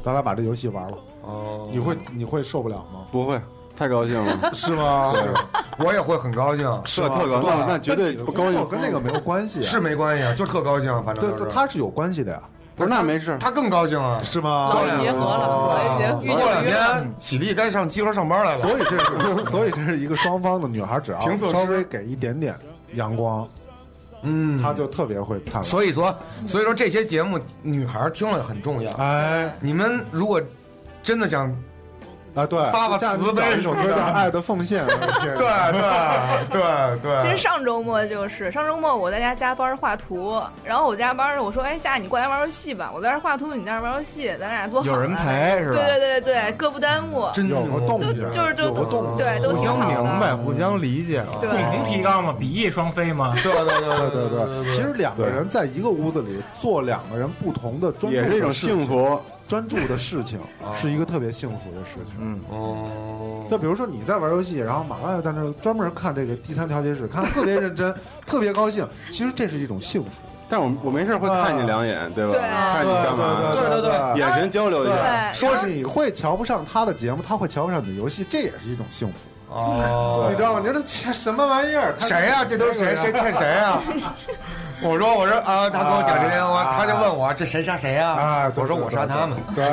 [0.02, 3.06] 咱俩把这游戏玩了，哦你会你会受不了吗？
[3.12, 3.40] 不会，
[3.76, 5.12] 太高兴了， 是吗？
[5.12, 5.32] 是
[5.78, 8.66] 我也会很高兴，是特高兴，那那绝对不高兴。
[8.68, 12.42] 跟那个没有关系啊，是没关系啊，就特高兴，反正对，就是它是有关系的呀，
[12.76, 14.20] 不是那没事，他更高兴啊。
[14.22, 14.68] 是吗？
[14.74, 22.54] 老结合了，哦遇过两天起立该上集合上班来了，所以这是，所以这是一个双方的女孩，只要稍微给一点点
[22.92, 23.48] 阳光，
[24.22, 25.62] 嗯，她就特别会灿烂。
[25.62, 26.14] 所以说，
[26.46, 28.92] 所以说这些节目女孩听了很重要。
[28.96, 30.40] 哎，你们如果
[31.02, 31.50] 真的想
[32.36, 34.84] 啊，对，发发这样慈悲首歌叫《爱的奉献》，
[35.38, 35.80] 对对
[36.50, 44.92] 对对，其实上周末就是上周末我在家加班画图，然后我加班我说哎夏你过来玩游戏吧，我在这画图，你在这玩游戏，咱俩多好啊。
[44.92, 47.26] 有人陪是吧对对对对对，各不耽误。
[47.32, 51.38] 真有个动就静，就是就动，对都互相挺明白，互相理解了。
[51.40, 53.32] 对共同提高嘛，比翼双飞嘛。
[53.42, 59.18] 对对对对对对对，其实两个人在一个屋子里做两个人不同的专注也是一种幸，福。
[59.48, 60.40] 专注的事情
[60.80, 62.14] 是一个特别幸福的事情。
[62.20, 67.94] 嗯，哦，就比如说你在玩游戏，然后马上又在那专门看这个第三调节室，看特别认真，
[68.26, 68.86] 特别高兴。
[69.10, 70.10] 其实这是一种幸福。
[70.48, 72.32] 但我我没事会看你两眼，对吧？
[72.32, 73.52] 对看你干嘛？
[73.54, 74.94] 对对对眼神交流一下。
[74.94, 79.14] 对，说是你会瞧不上他的节目，他会瞧不上你的游戏，这也是一种幸福。
[79.48, 80.60] 哦你知道吗？
[80.60, 81.94] 你说这欠什么玩意儿？
[81.98, 82.44] 谁呀？
[82.44, 82.94] 这都是谁？
[82.94, 83.80] 谁欠谁呀？
[84.82, 88.10] 我说我说啊，他跟我讲这些，我他就问我这谁杀谁啊？
[88.12, 88.52] 啊？
[88.54, 89.36] 我说我杀他们。
[89.54, 89.64] 对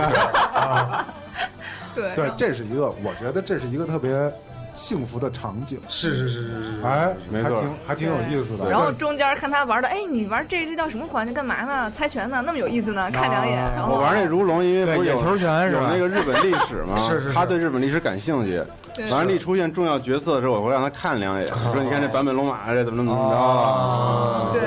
[1.93, 4.31] 对 对，这是一个，我觉得这是一个特别
[4.73, 5.79] 幸福的场景。
[5.89, 8.69] 是是是是是，哎，还没错挺还挺有意思的。
[8.69, 11.33] 然后中间看他玩的，哎，你玩这这叫什么环节？
[11.33, 11.91] 干嘛呢？
[11.91, 12.41] 猜拳呢？
[12.45, 13.11] 那么有意思呢？
[13.11, 18.63] 看两眼，然后我玩那如龙，因为不是有球拳是吧有那个日本历史嘛， 是是是他对日本历史感兴趣。
[18.93, 24.49] 对完了，一出现重要角色的时候，我会让他看两眼，说你看这版本龙马这怎么怎么怎么着啊？
[24.53, 24.61] 对，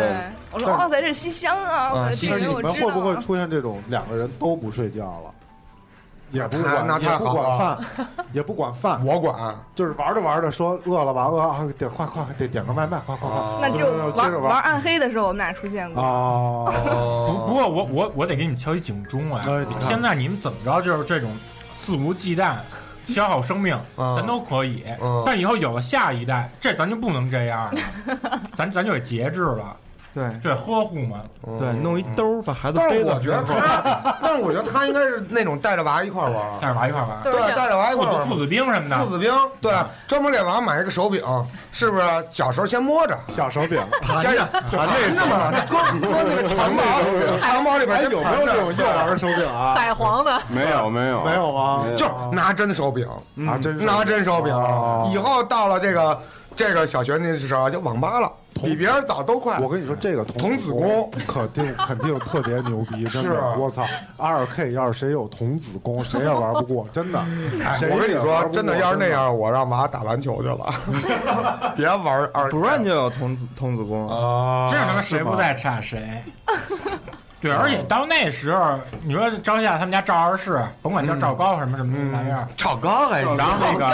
[0.53, 2.11] 我说哇塞，这是西厢啊！
[2.13, 3.17] 西你们会不会。
[3.17, 5.31] 出现这种两个人都不睡觉了？
[6.33, 7.79] 也不管也不那太好了管饭，
[8.33, 9.55] 也不管饭，我管。
[9.77, 13.41] 就是玩着玩着说饿了吧，饿啊，点快快得点个外卖，快快快！
[13.63, 16.03] 那就接着玩玩玩暗黑的时候，我们俩出现过。
[16.03, 16.67] 啊，
[17.27, 19.41] 不不过我我我得给你们敲一警钟啊！
[19.81, 21.31] 现在你们怎么着就是这种
[21.81, 22.57] 肆无忌惮。
[23.07, 24.15] 消耗生命，嗯。
[24.17, 25.23] 咱都可以，嗯。
[25.25, 27.81] 但以后有了下一代，这咱就不能这样了，
[28.57, 29.77] 咱咱就得节制了，
[30.17, 31.21] 对这呵护嘛。
[31.61, 38.23] 对，弄一兜儿把孩子但是我觉得他，但是我觉得他应该是那种带着娃一块儿玩，带着娃一块玩，对，带着娃一父块儿玩。
[38.23, 39.73] 子父子兵什么的，父子兵，对，
[40.09, 41.23] 专门给娃买一个手柄，
[41.71, 42.03] 是不是？
[42.31, 43.79] 小时候先摸着，小手柄，
[44.17, 46.83] 先就盘着嘛，就搁搁那个 长包，
[47.39, 49.75] 长包里边哎，先有没有这种幼儿手柄啊？
[49.77, 51.83] 彩黄的，没有没有没有啊？
[51.85, 53.07] 没有就拿真手柄，
[53.47, 55.11] 啊，真是拿真手柄哦。
[55.13, 56.19] 以后到了这个
[56.57, 59.59] 这个小学那时候就网吧了，比别人早都快。
[59.61, 63.59] 我跟你说，这个童子功肯定肯定特别牛逼，真是的。
[63.59, 63.87] 我操，
[64.17, 67.19] 二 K 要是谁有童子功，谁也玩不过，真的。
[67.65, 70.67] 哎我跟你说，真的，要是那样，我让娃打篮球去了，
[71.77, 74.09] 别玩二不然就有童子童子功。
[74.09, 76.23] 啊，这他妈谁不在差谁。
[77.39, 83.85] 对，而且到那时候，你说张夏他们家赵二世，甭管叫赵高什么什么玩意儿，赵高还是然后那个，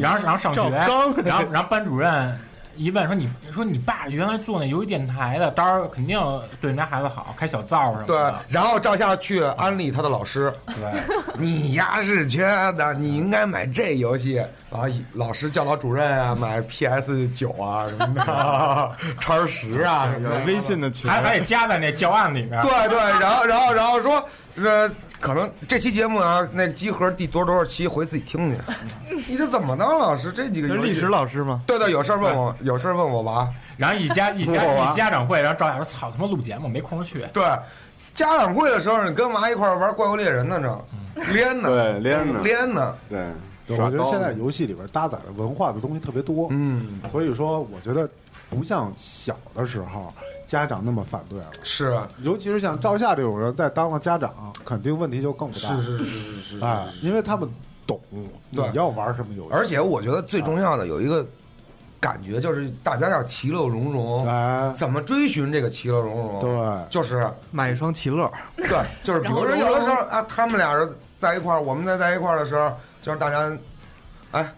[0.00, 0.88] 然后然后上学，然
[1.36, 2.38] 后然后班主任
[2.76, 6.18] 一问说你说你爸原来做那游戏电台的，当然肯定
[6.60, 11.00] 对人家孩子好，开小灶什么的对的。，然后赵夏去安利他的老师，对，
[11.38, 14.34] 你呀是缺的，你应该买这游戏。
[14.70, 20.38] 然后老师教导主任啊，买 PS 九啊什么的， 叉十啊什么的。
[20.46, 22.60] 微信的群，还还得加在那教案里面。
[22.62, 24.90] 对对，然后然后然后说，呃，
[25.24, 28.60] 可能这期节目啊，那个集合第多少多少期回自己听去。
[29.26, 30.30] 你这怎么当，老师？
[30.30, 31.62] 这几个历史老师吗？
[31.66, 33.48] 对对，有事儿问我，有事儿问我娃。
[33.78, 37.24] 然后一家一家一家长会，然后赵雅说：“操他妈录节目没空去。
[37.32, 37.42] 对，
[38.12, 40.60] 家长会的时候，你跟娃一块儿玩怪物猎人呢，
[41.16, 42.94] 这连呢，对连呢连呢。
[43.08, 48.06] 对我觉得现在游戏里边搭载的文化的东西特别多，嗯，所以说我觉得
[48.54, 50.12] 不像小的时候
[50.46, 51.46] 家长那么反对了。
[51.62, 55.68] 是尤其是像赵夏这种人，在当了家长，肯定问题就更不大。
[55.76, 56.64] 是是是是是是。
[56.64, 57.48] 哎，因为他们
[57.86, 58.00] 懂
[58.50, 61.26] 你要玩什么游戏，而且我觉得最重要的有一个
[62.00, 64.26] 感觉，就是大家要其乐融融。
[64.26, 66.38] 哎，怎么追寻这个其乐融融？
[66.40, 73.50] 对，就是买一双其乐，对，就是比如说有的时候啊，他们俩人在一块儿，我们在在一块儿的时候，就是大家，
[74.32, 74.54] 哎，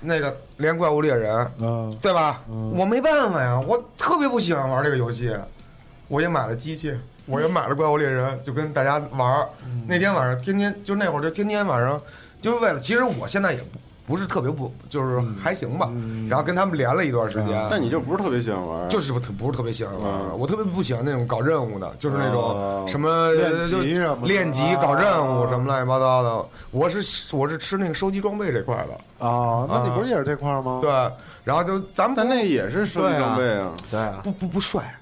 [0.00, 2.42] 那个连怪物猎人，嗯，对吧？
[2.50, 5.34] 嗯我没办法呀，我特别不喜欢玩这个游戏，
[6.08, 6.94] 我也买了机器，
[7.26, 9.48] 我也买了怪物猎人，就跟大家玩儿。
[9.86, 12.00] 那天晚上天天就那会儿就天天晚上，
[12.40, 13.78] 就是为了，其实我现在也不
[14.10, 15.88] 不是特别不，就是还行吧。
[16.28, 26.44] 然后跟他们连了一段时间，但你就不是特别喜欢玩，就是不特不是特别喜欢玩，嗯我特别不喜欢那种搞任务的，就是那种哦什么练级什么练级搞任务啊什么乱七八糟的。
[26.72, 30.80] 我是我是吃那个收集装备这块的，啊，那你不是也是这块儿吗？
[30.82, 30.90] 对，
[31.44, 33.72] 然后就咱们但那也是收集装备啊。
[33.88, 34.92] 对啊，不不不帅，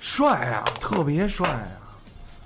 [0.00, 1.94] 帅啊，特别帅啊！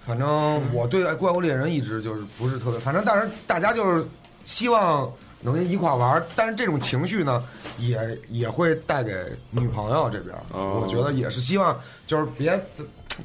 [0.05, 0.29] 反正
[0.75, 4.05] 我对怪物猎人一直就是不是特别，反正但是大家就是
[4.45, 5.09] 希望
[5.43, 7.43] 能一块玩，但是这种情绪呢，
[7.79, 9.13] 也也会带给
[9.51, 10.35] 女朋友这边。
[10.53, 12.59] 哦我觉得也是希望就是别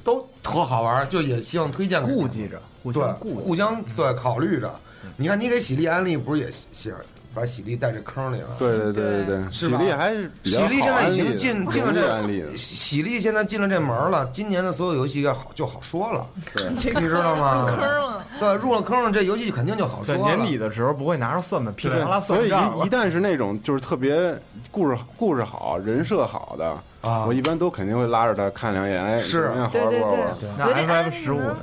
[0.04, 3.36] 都特好玩，就也希望推荐顾忌着，互对相顾忌。
[3.36, 4.74] 互相对考虑着。
[5.16, 6.94] 你看，你给喜力安利不是也想
[7.38, 8.56] 把喜力带这坑里了？
[8.58, 16.26] 对对对对对，喜力还是比喜较力现在已经好安利的进进了容易安利的这喜喜力现在进了这门儿了，今年的所有游戏要好就好说了，
[16.56, 16.68] 对，
[17.00, 17.66] 你知道吗？
[17.68, 18.26] 坑了。
[18.40, 20.16] 对，入了坑了，这游戏肯定就好说。
[20.18, 22.90] 年底的时候不会拿着算盘噼里啪啦所以算账了一一。
[22.90, 24.36] 旦是那种就是特别
[24.72, 26.66] 故事故事好、人设好的，
[27.02, 31.58] 啊我一般都肯定会拉着他看两眼，哎，是怎么样好对对对好玩玩。，那我觉得 FF 十五呢？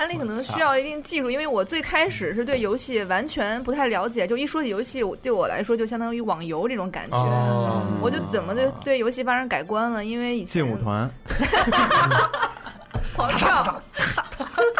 [0.00, 7.16] 安利可能需要一定技术，因为我最开始是对游戏完全不太了解，就一说起游戏，我对我来说就相当于网游这种感觉。
[7.18, 10.02] 哦我就怎么对对游戏发生改观了？
[10.02, 11.06] 因为以前劲舞团，
[13.14, 13.82] 狂跳，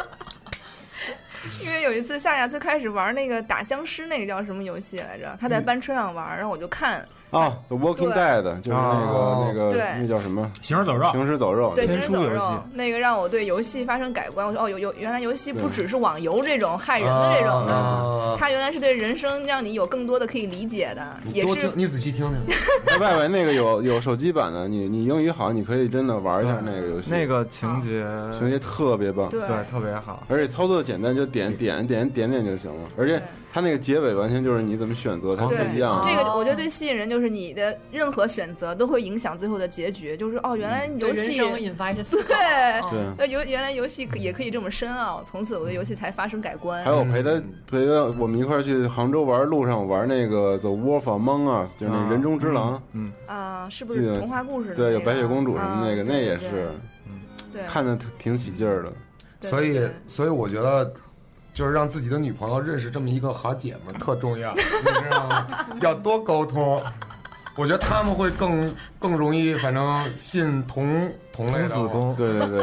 [1.63, 5.37] 因为为有一次夏夏最开始玩那个打僵尸那个叫什么游戏来着？
[5.41, 10.51] 他在班车上玩，然后我就看，啊，The Walking Dead 就是那个哦那个对那叫什么？
[10.61, 11.73] 行尸走肉，行尸走肉。
[11.75, 14.47] 对《行尸走肉那个让我对游戏发生改观。
[14.47, 22.57] 我说哦，游游原来游戏不只是网游这种害人的这种的，啊它原来是对人生让你有更多的可以理解的，也是你多听，你仔细听听。
[22.85, 28.05] 在外围那个有有手机版的，你你英语好，你可以真的玩一下那个游戏，那个情节
[28.37, 30.25] 情节特别棒，对对特别好。
[30.29, 32.89] 而且操作简单，就点点点点点就行了。
[32.97, 33.23] 而且对
[33.53, 36.01] 它那个结尾完全就是你怎么选择，它不一样。
[36.05, 42.35] 这个我觉得最吸引人就是你的任何选择都会影响最后的结局，就是哦，原来游戏引发一些思考。
[42.91, 43.05] 对。
[43.19, 46.91] 那游原来游戏可也可以这么深奥，从此我的游戏才发生改观还。
[46.91, 56.71] 有陪他陪他我们一块儿去杭州玩，路上我玩那个 The Wolf Among Us，就是那人中之狼，嗯，啊，是不是童话故事的对，有白雪公主什么那个，啊那也对是
[57.53, 58.93] 对，看着挺起劲儿的。
[59.41, 60.93] 对所以，所以我觉得，
[61.61, 64.61] 就是让自己的女朋友认识这么一个好姐们儿特重要， 你
[65.05, 65.47] 知道吗？
[65.83, 66.83] 要多沟通。
[67.55, 72.61] 我觉得他们会更更容易，反正信同同类的童子功，对对对，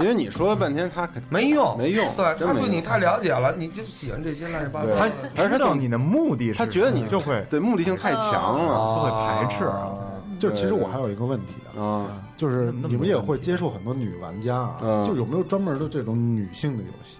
[0.00, 5.04] 因为你说了半天，他肯没用，没用对他对你太了解了，你就喜欢这些乱七八糟对的。
[5.36, 9.92] 而且他总知道你的目的是他觉得你就会对目的性太强了就会排斥啊
[10.38, 12.06] 就其实我还有一个问题啊，啊。
[12.38, 17.18] 就是你们也会接触很多女玩家啊，嗯就有没有专门的这种女性的游戏？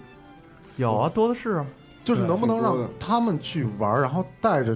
[0.78, 1.66] 有啊，多的是啊。
[2.04, 4.74] 就是能不能让他们去玩，然后带着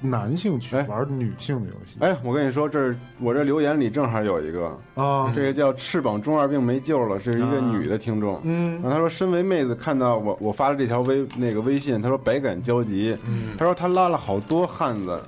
[0.00, 1.96] 男性去哎玩女性的游戏？
[2.00, 8.38] 哎，我跟你说，这儿我这留言里正好有一个，啊，这个叫翅膀中二病没救了，这是一个女的听众。
[8.44, 13.16] 嗯然后她说，身为妹子，看到我我发的这条微那个微信，她说百感交集。
[13.26, 15.18] 嗯她说她拉了好多汉子，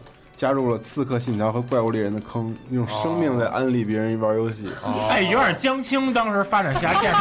[0.40, 4.70] 加入了《刺客信条》和《怪物猎人》的坑，用生命在安利别人玩游戏。
[5.10, 7.12] 哎，有点江青当时发展下线，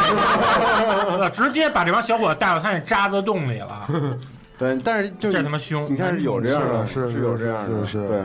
[1.30, 3.86] 直接把这帮小伙子带到他那渣子洞里了，
[4.58, 5.86] 对，但是就这他妈凶！
[5.92, 8.22] 你看是有这样的，是是是有这样的，是是对。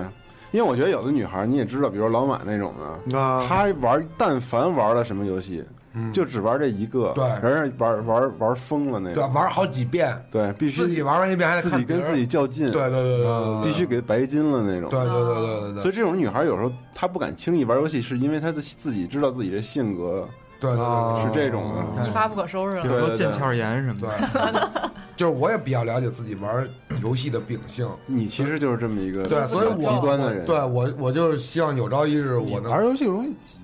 [0.52, 2.74] 因为我觉得有的女孩你也知道，比如老马那种
[3.12, 5.62] 的，啊，她玩但凡玩了什么游戏，
[5.96, 6.12] 嗯。
[6.14, 7.24] 就只玩这一个，对。
[7.26, 14.90] 然后玩玩玩疯了那对，玩好几遍，对，必须自己玩完一遍还得自己跟自己较劲，对对对对对，必须给白金了那种。
[14.90, 15.82] 对对对对对对。
[15.82, 20.28] 所以这种女孩有时候她不敢轻易玩游戏，是因为她的自己知道自己这性格
[20.60, 22.08] 对对对，是这种的。
[22.08, 22.84] 一发不可收拾了。
[22.84, 24.92] 比如腱鞘炎什么的。
[25.16, 26.68] 就是我也比较了解自己玩
[27.02, 33.60] 游戏的秉性，你其实就是这么一个对，所以我极端的人，对我我就是希望有朝一日我能玩游戏容易急，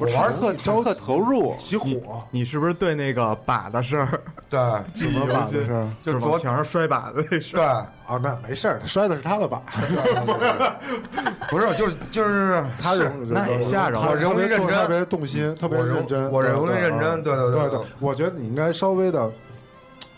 [0.00, 4.08] 不是特容易着特投入，起火，你是不是对那个靶的事儿，
[4.48, 4.58] 对
[4.94, 5.86] 怎么把的事儿？
[6.02, 7.62] 就是昨往墙上摔靶子那事对？
[7.64, 7.86] 啊，
[8.22, 9.60] 那没事儿，摔的是他的靶？
[11.50, 16.30] 不是就是就是是他容那也吓着了他我容易特别认真特别动心，特别认真。
[16.30, 19.30] 我对容易认真对对对对对，我觉得你应该稍微的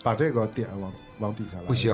[0.03, 1.64] 把这个点往往底下来。
[1.66, 1.93] 不行，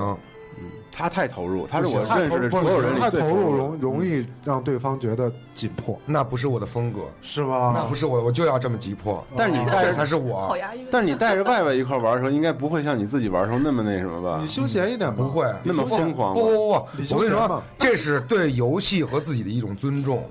[0.91, 7.71] 他太投入，他是，我认识的所有人里太最投入容容易让对方觉得紧迫，那不是我的风格，是吧？
[7.73, 10.57] 那不是我，我就要这么急迫，但是你带着这才是我。
[10.91, 14.47] 但是你带着外外一块玩的时候，应该不会像你自己玩的时候那么那什么吧你？
[14.47, 16.33] 休闲一点吧，不会那么疯狂？
[16.33, 16.69] 不不不不，
[17.15, 20.23] 我跟你说这是对游戏和自己的一种尊重，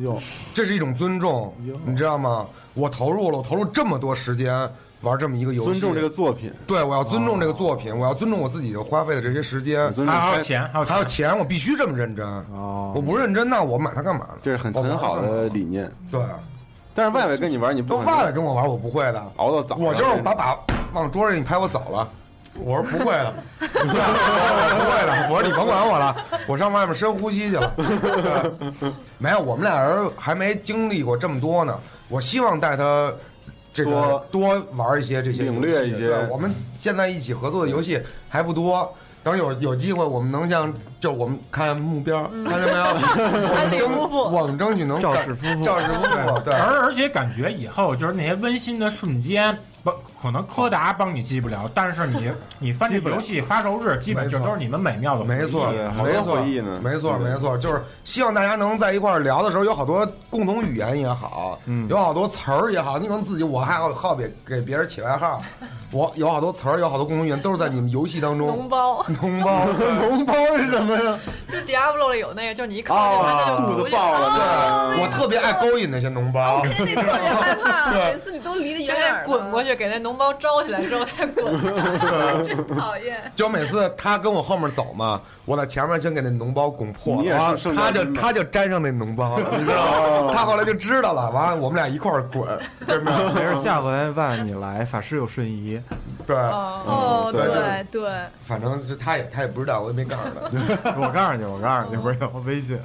[0.00, 0.18] 哟，
[0.52, 2.46] 这是一种尊重哟，你知道吗？
[2.74, 4.68] 我投入了，我投入这么多时间
[5.02, 12.26] 玩这么一个游戏，尊重这个作品，对，我要尊重这个作品，我要尊重我自己花费的这些时间，尊重还还有钱，还有还有钱，我必须这么认真。
[12.52, 14.38] 哦我不认真，那我买它干嘛呢？
[14.42, 15.90] 这是很很好的理念。
[16.10, 16.20] 对，
[16.94, 19.32] 但是外外跟你玩，你不都外来跟我玩，我不会的。
[19.36, 19.76] 熬到早。
[19.76, 20.58] 我就是把把
[20.92, 22.08] 往桌上一拍，我走了。
[22.58, 25.28] 我说不会的，我说不会的。
[25.30, 26.16] 我说你甭管我了，
[26.48, 27.72] 我上外面深呼吸去了。
[29.18, 31.78] 没有，我们俩人还没经历过这么多呢。
[32.08, 33.12] 我希望带他
[33.72, 33.90] 这个
[34.30, 38.92] 多多玩一些这些游戏，领略一些对我们现在一起合作的游戏还不多。
[39.22, 42.84] 等有有机会，我们能像就我们看目标，看见没有？
[42.84, 49.54] 我安们争利夫妇我们争取能赵干氏夫妇赵氏夫妇，对，而而且感觉以后就是那些温馨的瞬间，
[49.84, 49.90] 不
[50.20, 55.38] 可能柯达帮你记不了，但是你 你翻这游戏发售日，基本就都是你们美妙的回忆。
[55.38, 55.70] 没错，
[56.02, 61.88] 没错，回忆呢没错，没错，就是希望大家能在一块儿聊的时候，有好多共同语言也好，嗯。
[61.88, 65.40] 有好多词儿也好，你可能自己我还好好别给别人起外号，
[65.90, 71.18] 我有好多词儿，有好多共同语言，都是在你们游戏当中 脓包，脓包，脓包是什么呀？
[71.50, 78.12] 就 Diablo 里有那个，就是你一靠近哦它，它就肚子爆了对，我特别爱勾引那些脓包，那那特别害怕，对。
[78.12, 79.24] 每次你都离得远远的。
[79.24, 81.44] 滚过去，给那脓包招起来之后再滚。
[82.46, 83.18] 真讨厌。
[83.34, 90.32] 就每次他跟我后面走嘛，我在前面先给那脓包拱破了，他就他就沾上那脓包了，你知道吗？
[90.36, 92.46] 他后来就知道了，完了我们俩一块儿滚，
[92.86, 93.10] 对没
[93.44, 95.80] 事，下回万你来，法师有瞬移，
[96.26, 98.10] 对，哦，对对对，
[98.44, 100.94] 反正是他也他也不知道，我也没告诉他。
[101.00, 102.78] 我告诉你，我告诉你，不是有微信。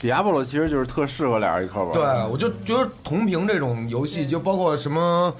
[0.00, 1.92] Diablo 其实就是特适合俩人一块玩。
[1.92, 5.34] 对，我就觉得同屏这种游戏，就包括什么，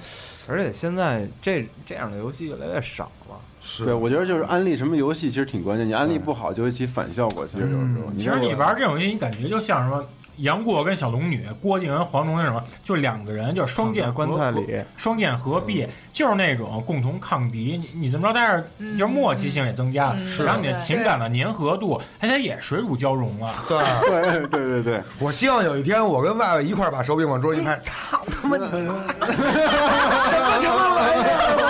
[0.51, 3.39] 而且现在这这样的游戏越来越少了。
[3.63, 7.45] 是对，我觉得就是安利什么游戏其实挺关键，你安利不好就会起反效果。
[7.47, 10.03] 其实有时候，其实你玩这种游戏，你感觉就像什么
[10.37, 17.77] 杨过跟小龙女，郭靖跟黄蓉那什么，就两个人就是双剑合棺材里，双剑合璧，就是那种共同抗敌。
[17.77, 18.33] 你你怎么着？
[18.33, 18.63] 但是
[18.97, 23.49] 就是默契性也增加了，然后你的情感的粘合度，而且也水乳交融了。
[23.67, 23.79] 对
[24.09, 28.65] 对 对对对，我希望有一天我跟外外一块儿把手柄往桌上一拍，操他妈你！
[28.65, 28.89] 什么
[30.61, 31.31] 他妈玩意儿！
[31.57, 31.67] 我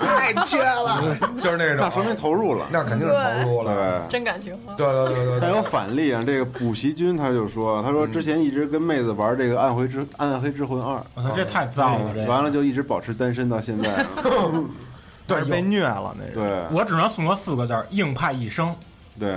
[0.00, 1.76] 操，太缺了，就是那种。
[1.80, 4.06] 那说明投入了，那肯定是投入了。
[4.08, 5.40] 真感情对对对对。
[5.40, 12.12] 还有反例啊，这个补习君他就说，他说之前一直跟妹子玩这个《暗黑之暗黑之魂二》，我操，这太脏了！
[12.12, 14.04] 这完了就一直保持单身到现在。
[15.28, 16.40] 对，被虐了那个。
[16.40, 18.74] 对，我只能送他四个字儿：硬派一生。
[19.18, 19.36] 对，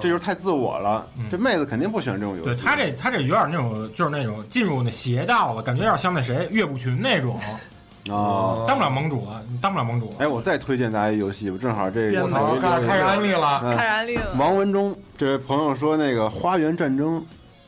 [0.00, 1.06] 这就是太自我了。
[1.30, 2.44] 这妹子肯定不喜欢这种游戏。
[2.44, 7.40] 对他这他这有点那种，就是那种进入那邪道了，感觉有点像那谁岳不群那种。
[8.08, 10.14] 啊，当不了盟主了，你当不了盟主。
[10.18, 14.32] 哎，我再推荐大家一游戏，我正好这个我操，开始安利了，开始安利了。
[14.38, 17.20] 王文忠这位朋友说那个《花园战争》。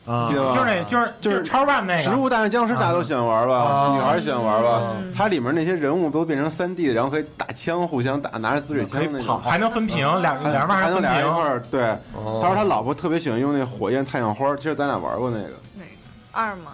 [0.09, 3.93] 啊，就是那，就是就是超万那个《植物大战僵尸》，大家都喜欢玩吧？
[3.93, 4.81] 女孩喜欢玩吧？
[5.15, 11.63] 它里面那些人物都变成三 D 的，然后可以打枪，互相打，拿着滋水枪那种，还能分屏，两两人还能俩人一块儿儿。
[11.69, 11.95] 对，
[12.41, 15.49] 他说他老婆特别喜欢用那火焰太阳花，其实咱俩玩过那个。
[15.75, 15.83] 哪
[16.31, 16.71] 二吗？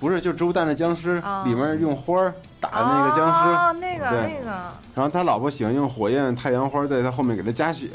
[0.00, 3.48] 不是，就《植物大战僵尸》里面用花打那个僵尸。
[3.50, 4.50] 哦，那个那个。
[4.94, 7.90] 然后他老婆喜欢用火焰太阳花在他后面给他加血，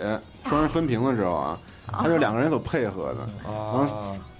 [0.45, 1.57] 双人分屏的时候啊，
[1.91, 3.51] 他就两个人所配合的。
[3.51, 3.89] 啊。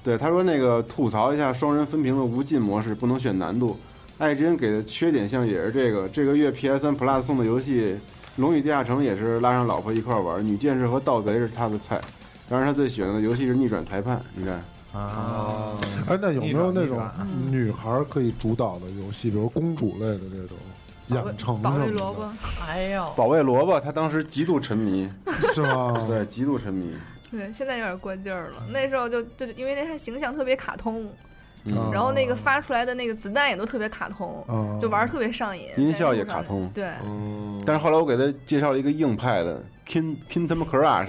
[0.03, 3.77] 对，他说那个吐槽一下双人分屏的无尽模式，不能选难度。
[4.17, 7.93] 爱之恩给的缺点项也是这个，这个月 PS 3 Plus 送的游戏
[8.35, 11.99] 《龙与地下城》也是拉上老婆一块玩，女剑士和盗贼是他的菜。
[12.49, 14.63] 当然他最喜欢的游戏是逆转裁判，你看。
[14.93, 15.71] 啊，
[16.07, 17.01] 哎，那有没有那种
[17.49, 20.57] 女孩可以主导的游戏，比如公主类的这种
[21.07, 22.29] 养成保卫萝卜，
[22.67, 25.09] 哎呦，保卫萝卜，他当时极度沉迷，
[25.51, 25.93] 是吗？
[26.07, 26.93] 对，极度沉迷。
[27.33, 28.63] 对，现在有点过劲儿了。
[28.71, 31.03] 那时候就就因为那他形象特别卡通，
[31.65, 35.69] 嗯然后那个发出来的那个子弹也都特别卡通，嗯就玩特别上瘾。
[35.77, 36.69] 音效也卡通。
[36.73, 36.87] 对，
[37.65, 41.07] 但是后来我给他介绍了一个硬派的 King Kingdom Crush，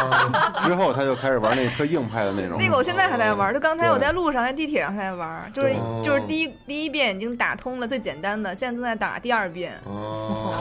[0.66, 2.56] 之后他就开始玩那个特硬派的那种。
[2.58, 9.72] 那个我现在还在玩，就刚才我在路上在地铁上还在玩，就是哦就是第一第一遍已经打通了最简单的，现在正在打第二遍。
[9.84, 10.54] 哦，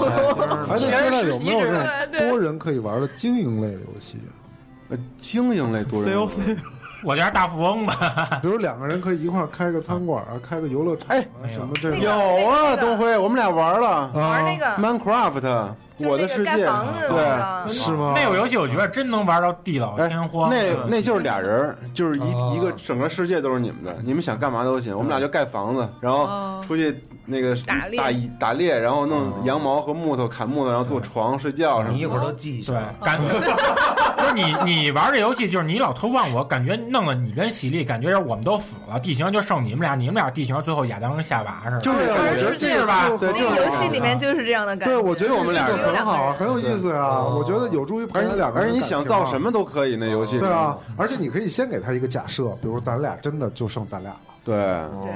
[0.70, 4.34] 哎，那 现在有没有这种多人可以玩的经营类的游戏啊？
[4.90, 6.58] 呃，经营类多人 COC，
[7.04, 12.00] 我家大富翁吧，比如两个人可以一块儿开个餐馆啊，开个游乐场啊，哎什么这种。
[12.00, 12.12] 有
[12.48, 14.12] 啊，东辉，我们俩玩了。
[14.14, 15.74] 玩那个 Minecraft，
[16.08, 18.14] 我的世界，对，是吗？
[18.16, 20.50] 那个游戏我觉得真能玩到地老天荒。
[20.50, 24.95] 那那就是俩人，就是一一个整个世界都是你们的，你们想干嘛都行。
[24.95, 31.95] 我们俩就盖房子，然后出去那个打猎打打猎，然后弄羊毛和木头砍木头，然后做床睡觉什么的。
[31.95, 33.06] 你一会儿都记一下对，。
[33.06, 33.28] 感觉
[34.18, 41.80] 不是你你玩这游戏，就是你老偷望我，感觉弄得你跟喜力，感觉我们都死了，地形就剩你们俩，你们俩地形最后亚当跟夏娃似的。
[41.80, 43.10] 就是啊我觉得这是吧？
[43.20, 44.95] 对，那就是个游戏里面就是这样的感觉。
[44.95, 45.66] 对，我觉得我们俩
[45.96, 47.24] 很好啊，很有意思啊。
[47.24, 49.52] 我觉得有助于培养两个人而且你想造什么？
[49.52, 54.56] 都可以，那游戏对啊，而且你可以先给他一个假设，比如咱俩真的就剩咱俩了，对，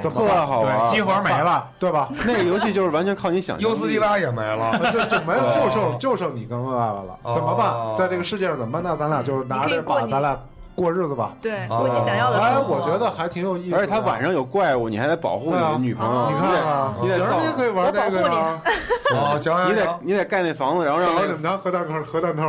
[0.01, 0.45] 怎么特办？
[0.47, 0.87] 好玩对，。
[0.87, 1.69] 激活没了。
[1.79, 2.09] 对吧？
[2.25, 3.73] 那个游戏就是完全靠你想象力。
[3.73, 7.95] U 四 D 八也没了，对，就没有，就剩就剩你跟爸爸了，哦怎么办？
[7.95, 8.81] 在这个世界上怎么办？
[8.83, 10.37] 那咱俩就拿着把，咱俩
[10.75, 11.33] 过日子吧。
[11.41, 12.75] 对，过你想要的哎，生活。
[12.75, 13.75] 我觉得还挺有意思。
[13.75, 16.31] 而且他晚上有怪物，你还得保护你对啊的女朋友。
[16.31, 18.61] 你看你得造你也可以玩这个呀。
[19.15, 22.43] 哦，行你得你得盖那房子，然后让那找你们家核弹头， 核弹头。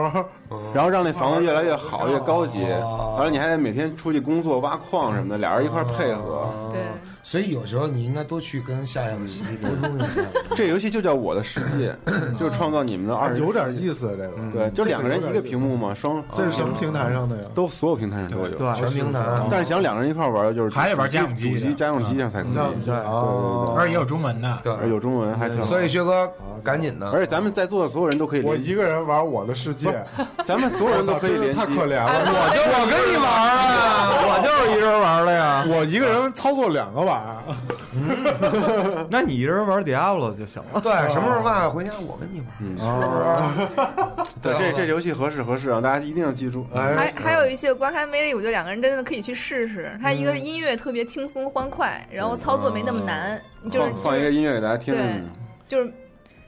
[0.73, 2.65] 然后让那房子越来越好，越高级。
[2.81, 6.49] 哦完了，你还得每天出去工作、挖矿什么的，俩人一块儿配合。
[6.71, 6.81] 对，
[7.25, 10.21] 所以有时候你应该多去跟夏夏和喜力沟通一下。
[10.55, 11.97] 这游戏就叫我的世界，
[12.39, 13.41] 就是创造你们的二人。
[13.41, 14.31] 有点意思，这个。
[14.53, 17.45] 对，就两个人一个屏幕嘛，双这是什么平台上的呀？
[17.55, 18.49] 都所有平台上都有。
[18.51, 24.59] 对，全平台但是想两个人一块玩，就是还得玩家用机主机家用机上才可对啊对而且也有中文的。
[24.63, 25.65] 对有中文还挺好。
[25.65, 26.31] 所以薛哥
[26.63, 30.05] 赶紧的，而且咱们在座的所有人都可以我，一个人玩我的世界，
[30.45, 31.59] 咱们所有人都可以联机。
[31.59, 32.07] 太可怜了。
[32.07, 35.65] 我就我跟你玩啊，我就是一人玩的呀。
[35.67, 40.81] 我一个人操作两个碗， 那你一人玩 Diablo 就行了。
[40.81, 44.35] 对，什么时候爸爸回家我跟你玩，嗯，是不是？
[44.43, 46.67] 对，这这游戏合适合适啊，大家一定要记住。
[46.73, 49.97] 还哎，还有一些观看魅力，我觉得两个人真的可以去试试。
[50.03, 53.41] 它一个是音乐特别轻松欢快，然后操作没那么难，
[53.71, 54.95] 就是放放一个音乐给大家听。
[54.95, 55.23] 对
[55.67, 55.93] 就是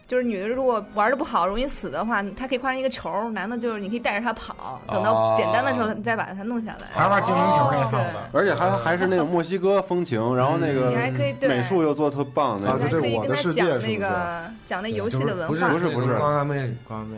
[0.08, 6.86] 就是女的如果玩的不好，容易死的话，她可以换成一个球；男的就是你可以带着他跑，等到哦简单的时候你再把它弄下来。
[6.92, 7.98] 还是玩精灵球那套对。
[7.98, 8.30] 的。
[8.32, 11.48] 而且还还是那种墨西哥风情，然后那个你还可以对。
[11.48, 12.78] 美术又做特棒那啊。
[12.78, 16.14] 就这我的还可以跟他讲那世界是那个讲那游戏的文不是化，不是不是。
[16.14, 17.16] 刚刚没光妹，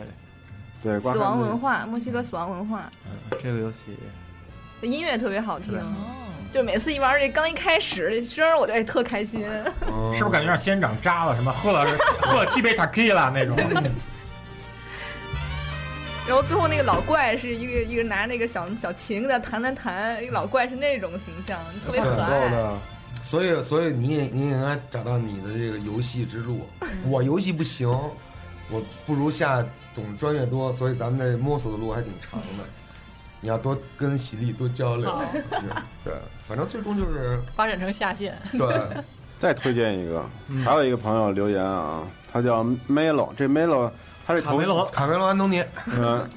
[0.81, 3.95] 对，死亡文化，墨西哥死亡文化，嗯，这个游戏。
[4.81, 5.73] 音乐特别好听。
[5.73, 5.81] 是。
[6.51, 9.43] 就每次一玩这，刚一开始这声儿，我就哎特开心。
[10.15, 11.35] 是不是感觉让仙人掌扎了？
[11.35, 11.85] 什么喝了
[12.21, 13.55] 喝了 七杯 tequila 那种？
[16.27, 22.49] 然后最后那个老怪是一个一个拿那个小小琴跟他弹弹弹，一个老怪是那种形象，特别可爱。
[22.51, 22.77] 的。
[23.21, 26.69] 所以，所以你也你也应该找到你的这个游戏之路。
[27.05, 27.89] 我游戏不行，
[28.69, 32.63] 我不如下懂专业多，所以咱们这摸索的路还挺长的。
[33.41, 35.09] 你要多跟喜力多交流，
[36.03, 36.13] 对，
[36.47, 38.37] 反正最终就是发展成下线。
[38.51, 38.67] 对，
[39.39, 43.89] 再推荐一个，嗯还有一个朋友留言啊，他叫 Melo，这 Melo
[44.25, 45.63] 他这卡梅罗卡梅罗安东尼，
[45.97, 46.27] 嗯，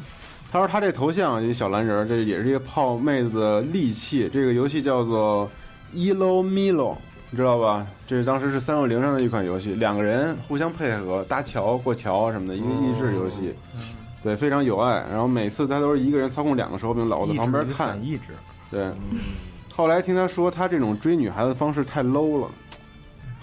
[0.52, 4.30] 他说他这头像一小蓝人儿，这也是一个泡妹子的利器。
[4.32, 5.50] 这个游戏叫做
[5.92, 6.96] Elo Milo，
[7.30, 7.84] 你知道吧？
[8.06, 13.54] 这是当时是三六零上的一款游戏，两个人互相配合搭桥、过桥什么的，一个益智游戏。
[14.22, 15.04] 对，非常有爱。
[15.10, 18.02] 然后每次他都是一个人操控两个手柄，老在旁边看。
[18.02, 18.32] 意志，
[18.70, 18.90] 对，
[19.74, 22.48] 后来听他说，他这种追女孩子的方式太 low 了。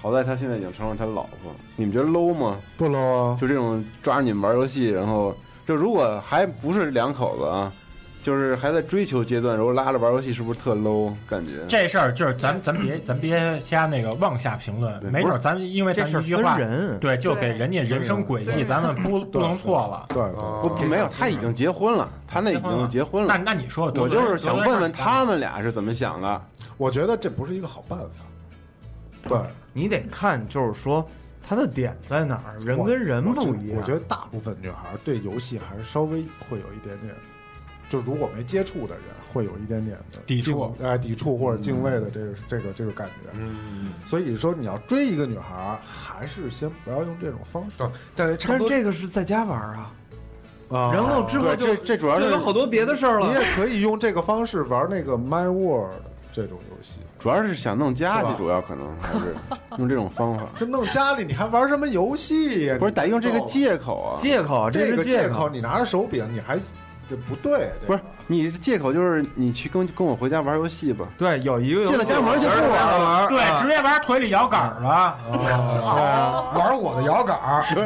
[0.02, 2.58] 好在他现在已经成了他老婆，你们觉得 low 吗？
[2.78, 5.36] 不 low 啊，就这种抓着你们玩游戏，然后
[5.68, 7.74] 就如果还不是两口子啊，
[8.22, 11.66] 就是还在追求阶段，然后拉着玩游戏，是不是特 low 感觉？
[11.68, 20.06] 这事儿就是咱咱别咱别加那个妄下评论，对没准咱因为这事儿分咱一句话，人，对，就给人家人生轨迹，咱们不不能错了。
[20.10, 20.22] 对
[20.62, 23.38] 不不没有，他已经结婚了，他那已经结婚了。
[23.38, 26.42] 那那你说，我就是想问问他们俩是怎么想的。
[26.78, 28.26] 我觉得这不是一个好办法。
[29.28, 29.38] 对，
[29.74, 31.06] 你得看，就是说
[31.48, 33.78] 他的点在哪儿，人跟人不一样。
[33.78, 37.14] 我觉得大部分女孩对游戏还是稍微会有一点点，
[37.90, 43.30] 就如果没接触的人，会有一点点的抵触敬哎，抵触或者敬畏的这个这个这个感觉。
[43.34, 47.76] 嗯，所以说，你要追一个女孩，还是先不要用这种方式，
[48.16, 49.92] 但但是这个是在家玩啊，
[50.70, 53.28] 啊然后之后，就这这主要就是有好多别的事儿了。
[53.28, 55.92] 你也可以用这个方式玩那个 My World
[56.32, 57.00] 这种游戏。
[57.20, 59.36] 主要是想弄家里，主要可能还是
[59.78, 62.78] 用这种方法， 这弄家里你还玩什么游戏呀？
[62.80, 64.16] 不是得用这个借口啊。
[64.18, 66.58] 借口，这个是借口，你拿着手柄，你还
[67.10, 71.08] 这不对，这不是你借口就是你去跟跟我回家玩游戏吧。
[71.18, 75.18] 对，有一个游戏进了家门就不玩了玩，对，直接玩腿里摇杆儿了。
[76.56, 77.38] 玩我的摇杆
[77.74, 77.84] 对，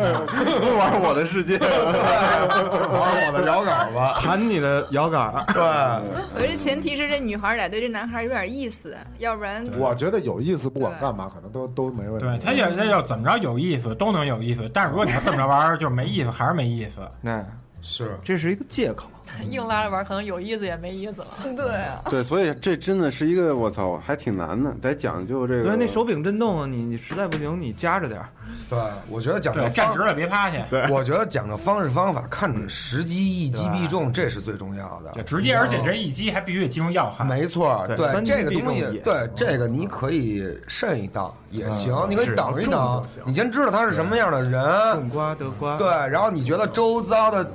[0.77, 1.57] 玩我的世界。
[1.63, 4.19] 玩我的摇杆吧。
[4.19, 5.31] 弹你的摇杆。
[5.53, 12.25] 对，我觉得前提是这女孩得对这男孩有点意思，要不然我觉得有意思，不管干嘛，可能都都没问题。
[12.25, 16.99] 对，他要他要怎么着有意思都能有意思，但是如果你要这么着玩儿，就是没意思，还是没意思。
[17.21, 17.43] 那
[17.83, 19.07] 是这是一个借口。
[19.49, 21.27] 硬拉着玩，可能有意思也没意思了。
[21.55, 25.63] 对啊，对，所以这真的是一个我操，还挺难的，得讲究这个。
[25.63, 28.29] 对，那手柄震动，你你实在不行，你夹着点儿。
[28.69, 28.77] 对，
[29.09, 30.57] 我觉得讲究，站直了别趴下。
[30.69, 35.11] 对我觉得讲究方式方法，看准时机，一击必中，这是最重要的。
[35.13, 37.23] 对，直接，而且这一击还必须得击中要害。
[37.23, 44.61] 没错，对这个东西对这个你可以慎一道也行，嗯你可以等一等你先知道他是什么样的人，
[44.93, 45.77] 种瓜得瓜。
[45.77, 47.49] 对，然后你觉得周遭的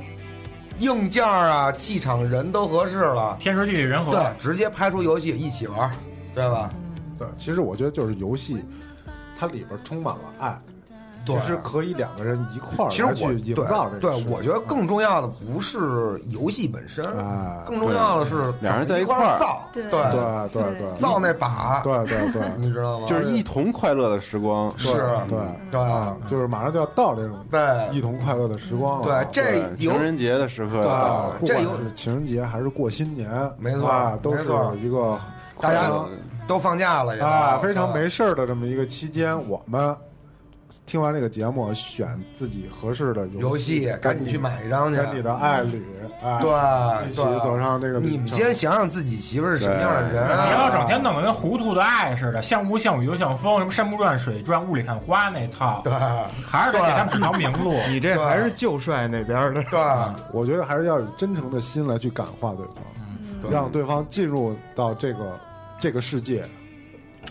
[0.78, 4.12] 硬件啊、气场、人都合适了，天时地利人和。
[4.12, 5.90] 对，直接拍出游戏一起玩，
[6.34, 6.70] 对吧？
[7.18, 8.64] 对，其实我觉得就是游戏，
[9.38, 10.77] 它里边充满了爱，对
[11.26, 23.06] 其实可以两个人一块儿其实我来去营对造这个，对我觉得更重要的不是游戏本身，哎，更重要的是两人在一一块儿造，对对对对对造那把，对对对 你知道吗？
[23.06, 24.72] 就是一同快乐的时光。
[24.78, 24.92] 是
[25.28, 25.38] 对
[25.70, 27.60] 对啊，就是马上就要到这种对
[27.92, 29.04] 一同快乐的时光了。
[29.04, 34.44] 对，这对情人节的时刻对啊，不这有管是情人节还是过新年，没错啊，都是
[34.82, 35.18] 一个
[35.60, 35.90] 大家
[36.46, 39.94] 都放假了也啊非常没事儿的这么一个期间，我们
[40.88, 44.96] 听完这个节目，选自己合适的游戏戏，赶紧去买一张去。
[44.96, 45.84] 跟你的爱侣，
[46.24, 48.00] 哎，对，一起走上这个。
[48.00, 57.74] 你们先想想自己媳妇儿是什么样的人别啊，老整天弄得跟糊涂的爱似的，像雾像雨又像风，什么山不转水转，雾里看花那套，对还是得给他们指条明路。
[57.90, 59.62] 你这还是旧帅那边的。
[59.64, 59.78] 对
[60.32, 62.76] 我觉得还是要以真诚的心来去感化对方，
[63.42, 65.38] 对让对方进入到这个
[65.78, 66.44] 这个世界。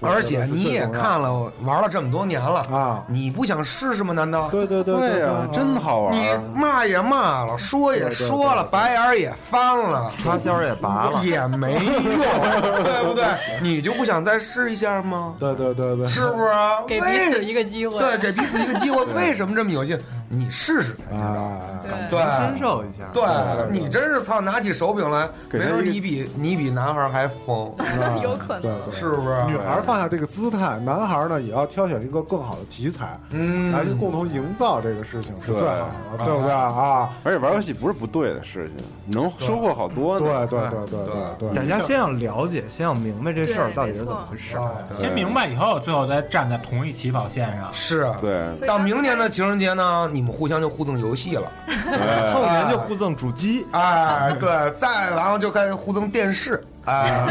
[0.01, 4.13] 而且你也看了玩了这么多年了，啊，你不想试试吗？
[4.13, 4.49] 难道？
[4.49, 6.13] 对对对对呀，真好玩。
[6.13, 13.25] 你骂也骂了，说也说了，白眼儿也翻了，插销也拔了，也没用，对不对？
[13.61, 15.35] 你就不想再试一下吗？
[15.39, 16.49] 对对对对，是不是？
[16.87, 17.99] 给彼为此一个机会。
[17.99, 19.03] 对，给彼此一个机会。
[19.15, 19.97] 为什么这么有劲？
[20.29, 21.25] 你试试才知道。
[21.25, 21.61] 啊，
[22.09, 23.05] 对深受一下。
[23.13, 27.73] 对对你真是操，拿起手柄来，没准你比你比男孩还疯，
[28.21, 29.43] 有可能是不是？
[29.45, 37.09] 女孩放下这个姿态，男孩呢也要挑选一个更好的题材，嗯，来去共同营造这个事情是最好的，对不对啊？
[37.23, 40.47] 而且玩游戏不是不对的事情，能收获好多对呢。
[40.47, 44.57] 对对对对对，大家先要了解，先要明白这事儿到底是怎么回事。
[44.89, 47.69] 对先明白以后，最后再站在同一起跑线上。
[47.73, 48.09] 是。
[48.19, 52.33] 对，到明年的情人节呢，你们互相就互赠游戏了，哎。
[52.33, 54.49] 后年就互赠主机，哎，对，
[54.79, 57.23] 再然后就开始互赠电视，哎，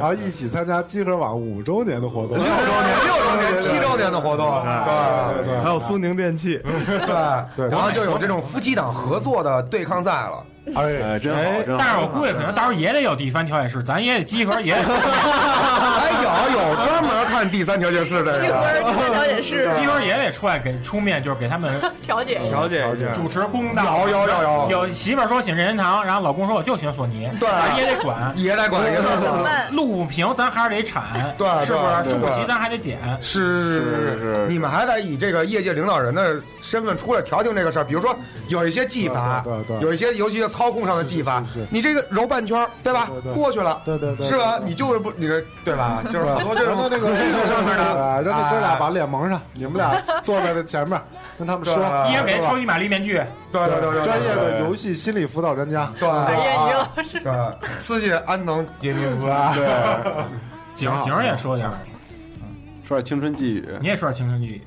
[0.00, 5.54] 然后一起参加集合网五周年的活动，六周年、六周年、七周年的活动，对对。
[5.54, 7.44] 对还有苏宁电器，对。
[7.56, 7.68] 对。
[7.68, 10.44] 然后就有这种夫妻档合作的对抗赛了。
[10.74, 10.82] 哎，
[11.14, 11.40] 哎，真好，
[11.78, 21.72] 但是我估计可能到时候也得有第三调解室，咱也得集合，也得 哎，有有专门看第三调解室这集合个，第三调解室，集合也得出来给出面，就是给他们
[22.04, 22.60] 调解一下。
[22.60, 23.06] 了解一下。
[23.12, 24.00] 主持公道。
[24.00, 28.30] 有有有有有媳妇儿说请任天堂，然后老公说我就喜欢索尼，对咱 也得管。
[28.36, 29.02] 也得管，也得
[29.42, 29.72] 管。
[29.72, 32.10] 路不平咱还是得铲，对是不是？
[32.10, 32.98] 树不齐咱还得剪。
[33.22, 37.84] 是是是你们还得以这个业界领导人的身份出来调停这个事儿。
[37.84, 38.14] 比如说，
[38.48, 43.08] 有一些技法，对对有一些尤其是操控上的技法是是，你这个揉半圈，对吧？
[43.34, 44.60] 过去了，对对对是吧？
[44.62, 46.02] 你就是不，你这对吧？
[46.10, 48.78] 就是好多这种让那个技术上面的，哎让这哥俩哎。
[48.78, 51.00] 把脸蒙上，你们俩 坐在这前面，
[51.38, 53.14] 跟他们说，对一人给超级玛丽面具，
[53.52, 56.08] 对对对对，专业的游戏，心理辅导专家，对。
[56.08, 59.20] 职业于啊老师，对，私信安能杰尼斯，
[59.54, 60.24] 对，
[60.74, 61.74] 景景也说点儿，
[62.84, 63.68] 说点青春寄语。
[63.80, 64.62] 你也说点青春记忆。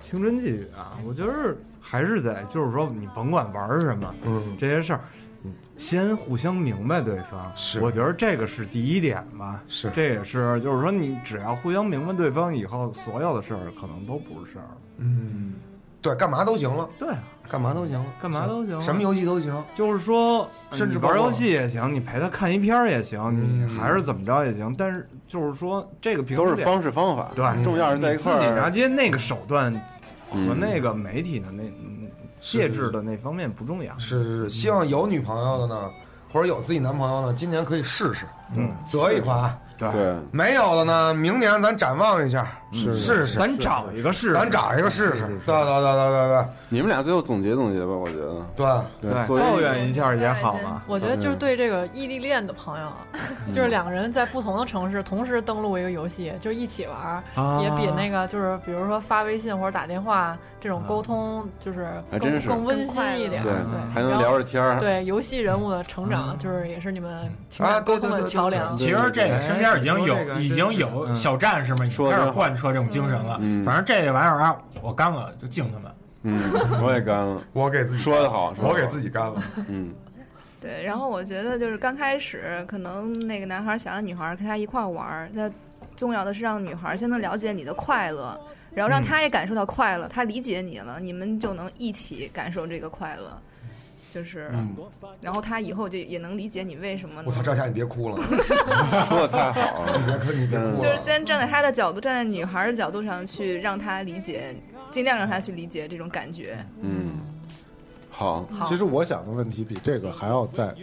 [0.00, 5.17] 青春寄语啊，我觉得还是得，就是说你甭管玩什么，嗯，这些事儿，你
[5.78, 7.50] 先互相明白对方。
[7.56, 7.80] 是。
[7.80, 9.62] 我觉得这个是第一点吧。
[9.68, 9.88] 是。
[9.94, 14.68] 这也是，就是说你只要互相明白对方，以后所有的事儿可能都不是事儿。
[14.98, 15.54] 嗯，
[16.02, 23.68] 对，干嘛都行了，对啊，干嘛都行了，干嘛都行，什么游戏都行，就是说，甚至玩游戏也行，你陪他看一片儿也行，嗯。
[23.68, 24.74] 你还是怎么着也行。
[24.76, 27.64] 但是就是说，这个平都是方式方法，对。
[27.64, 29.80] 重要是在一你自己块儿拿捏那个手段和
[30.32, 30.58] 嗯。
[30.58, 31.97] 那个媒体的那嗯
[32.40, 33.96] 介质的那方面不重要。
[33.98, 35.90] 是是是，希望有女朋友的呢，
[36.32, 38.26] 或者有自己男朋友呢，今年可以试试，
[38.56, 39.56] 嗯，择一款。
[39.78, 45.28] 对，对，没有的呢，明年咱展望一下，是试试，咱找一个试试，咱找一个试试。
[45.46, 48.44] 对对对对对对你们俩最后总结总结吧，我觉得。
[48.56, 48.66] 对。
[49.00, 50.82] 对，抱怨一下也好嘛。
[50.88, 53.06] 我觉得就是对这个异地恋的朋友，啊，
[53.54, 57.22] 就是两个人在不同的城市同时登录一个游戏，就一起玩
[57.62, 63.42] 也比那个就是比如说发微信或者打电话这种沟通，就是更还真是更温馨一点。
[63.42, 64.78] 对对，还能聊着天儿。
[64.80, 68.76] 对游戏人物的成长，就是也是你们情沟通的桥梁。
[68.76, 73.38] 其实这个身边已经有哎这个已经有小战士们开始贯彻这种精神了。
[73.40, 75.92] 嗯反正这玩意儿啊，我干了就敬他们。
[76.22, 77.40] 嗯，我也干了。
[77.52, 79.40] 我给自己说的好说得好我给自己干了。
[79.68, 79.94] 嗯，
[80.60, 85.48] 对，然后我觉得就是刚开始，可能那个男孩想让女孩跟他一块儿玩儿，那
[85.94, 88.38] 重要的是让女孩先能了解你的快乐，
[88.74, 93.36] 然后让他也感受到快乐，他理解你了，你们就能一起感受这个快乐。
[94.10, 94.50] 就是，
[95.20, 98.16] 然后他以后就也能理解你为什么我操，赵夏你别哭了，
[99.06, 99.96] 说的太好了。
[100.00, 100.96] 你别哭，你别哭就是。
[101.04, 104.56] 先站在他的角度，站在女孩的角度上去让他理解，
[104.90, 106.56] 尽量让他去理解这种感觉。
[106.80, 107.20] 嗯，
[108.08, 110.74] 好，其实我想的问题比这个还要再，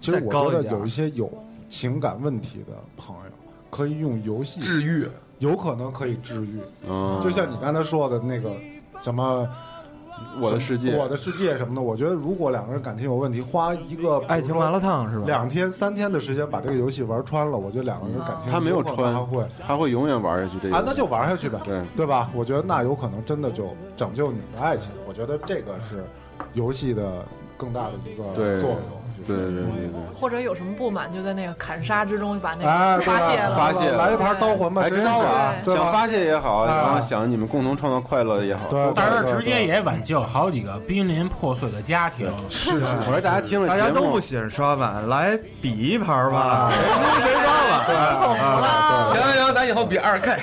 [0.00, 1.32] 其实我觉得有一些有
[1.68, 3.30] 情感问题的朋友，
[3.70, 5.08] 可以用游戏治愈，
[5.42, 6.60] 有可能可以治愈。
[6.88, 8.50] 嗯，就像你刚才说的那个
[9.02, 9.48] 什么
[10.40, 15.26] 我的世界，我的世界什么的，我觉得如果两个人感情有问题，花一个爱情麻辣烫是吧？
[15.26, 20.76] 两天三天的时间把这个游戏玩穿了，我觉得两个人感情他没有穿他会他会永远玩下去这个。
[20.76, 22.30] 啊，那就玩下去呗，对，对吧？
[22.34, 24.92] 我觉得那有可能真的就拯救你们的爱情。
[25.08, 26.04] 我觉得这个是
[26.54, 27.24] 游戏的
[27.56, 28.22] 更大的一个
[28.60, 29.01] 作用。
[29.26, 30.00] 对对对对对。
[30.20, 33.54] 或者有什么不满，就在那个砍杀之中把那哎，个发泄了。
[33.56, 35.54] 发泄来一盘刀魂吧，谁还真是烧啊？
[35.64, 35.82] 对吧？
[35.82, 38.68] 想发泄也好，哎然后想你们共同创造快乐也好。
[38.68, 42.28] 对对但是直接也挽救好几个濒临破碎的家庭。
[42.48, 47.72] 是是我说大家听了大家都不喜欢刷碗，来比一盘吧，谁输谁刷碗。
[49.12, 50.38] 行行行，咱以后比二 K。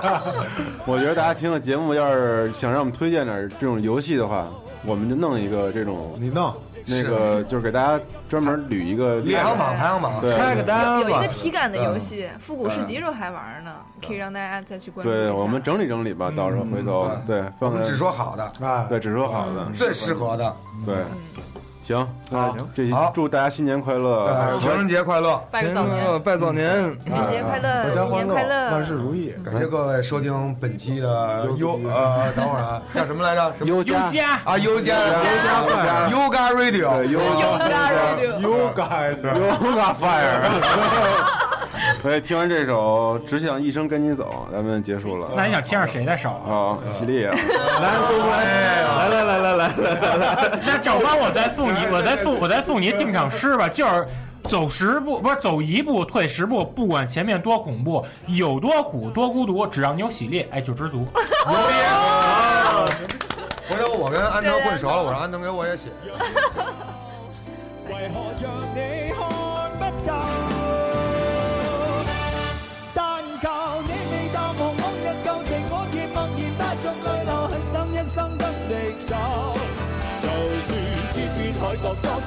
[0.86, 4.46] 我觉得大家听了节目，要是想让我们推荐点这种游戏的话，
[4.86, 6.52] 我们就弄一个这种你弄
[6.90, 10.20] 那个，就是给大家专门捋一个排行榜，排行榜。
[10.20, 13.76] 对开个单有一个，体感的游戏，复古市集时候还玩呢，
[14.06, 20.56] 可以让大家再去关注一对，我们整理整理吧，到时候回头对我们放只说好的，哎，对只说好的，最适合的。
[20.84, 20.96] 对。
[21.94, 25.42] 行，那行这期好祝大家新年快乐呃，情人节快乐！
[25.50, 26.22] 拜个早年。
[26.22, 29.34] 拜早年，情人节快乐，阖家欢乐新年快，乐，万事如意。
[29.44, 33.52] 感谢各位收听本期的优呃，等会儿啊， 叫什么来着？
[33.58, 34.56] 什么优优家啊？
[34.58, 37.20] 优家家 Yoga Radio 对优
[38.40, 40.40] 优该是 Yoga Fire。
[42.00, 45.28] 所以听完这首《只想一生跟你走》，咱们结束了。
[45.36, 46.72] 那你想牵上谁的手啊？
[46.72, 47.34] 啊，起立啊！
[47.34, 47.92] 来，
[49.10, 54.06] 来来来来来来来，那赵芳，我再送你，我再送，我再送你定场诗吧，就是。
[54.44, 61.06] 走十步不是走一步退十步，不管前面多恐怖，有多苦多孤独，只要你有喜力，哎就知足。
[63.68, 65.90] 回头我跟安藤混熟了，我让安藤给我也写。
[67.86, 69.28] 為何讓你看
[69.78, 70.79] 不透？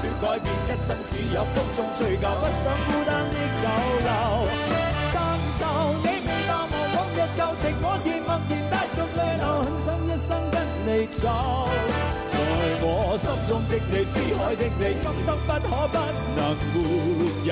[0.03, 3.65] 角多少改變，一生只有风中追究，不想孤單的久
[4.03, 4.09] 留。
[5.13, 5.17] 但
[5.59, 5.61] 求
[6.03, 10.55] 你未淡忘往日舊情，我亦默然帶着泪流，很想一生跟
[10.85, 11.21] 你走。
[12.29, 12.35] 在
[12.81, 15.97] 我心中的你，思海的你，今生不可不
[16.35, 16.39] 能
[16.73, 16.75] 没
[17.47, 17.51] 有。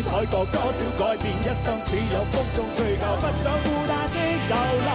[0.00, 4.16] 天邊海角多少改变，一生只有风中追究，不想孤单的
[4.48, 4.88] 逗留。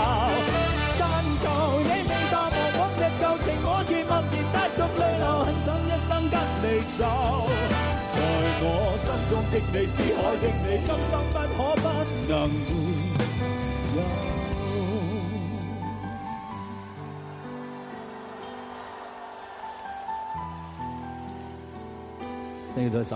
[0.98, 1.04] 但
[1.44, 1.46] 求
[1.84, 6.66] 你未淡忘往日舊情，我亦默然带着泪流，很想一生跟你
[6.98, 7.00] 走。
[8.12, 8.18] 在
[8.62, 8.66] 我
[8.98, 11.86] 心中的你，思海的你，今生不可不
[12.28, 12.56] 能沒
[13.98, 14.04] 有。
[22.78, 23.16] 那个多早。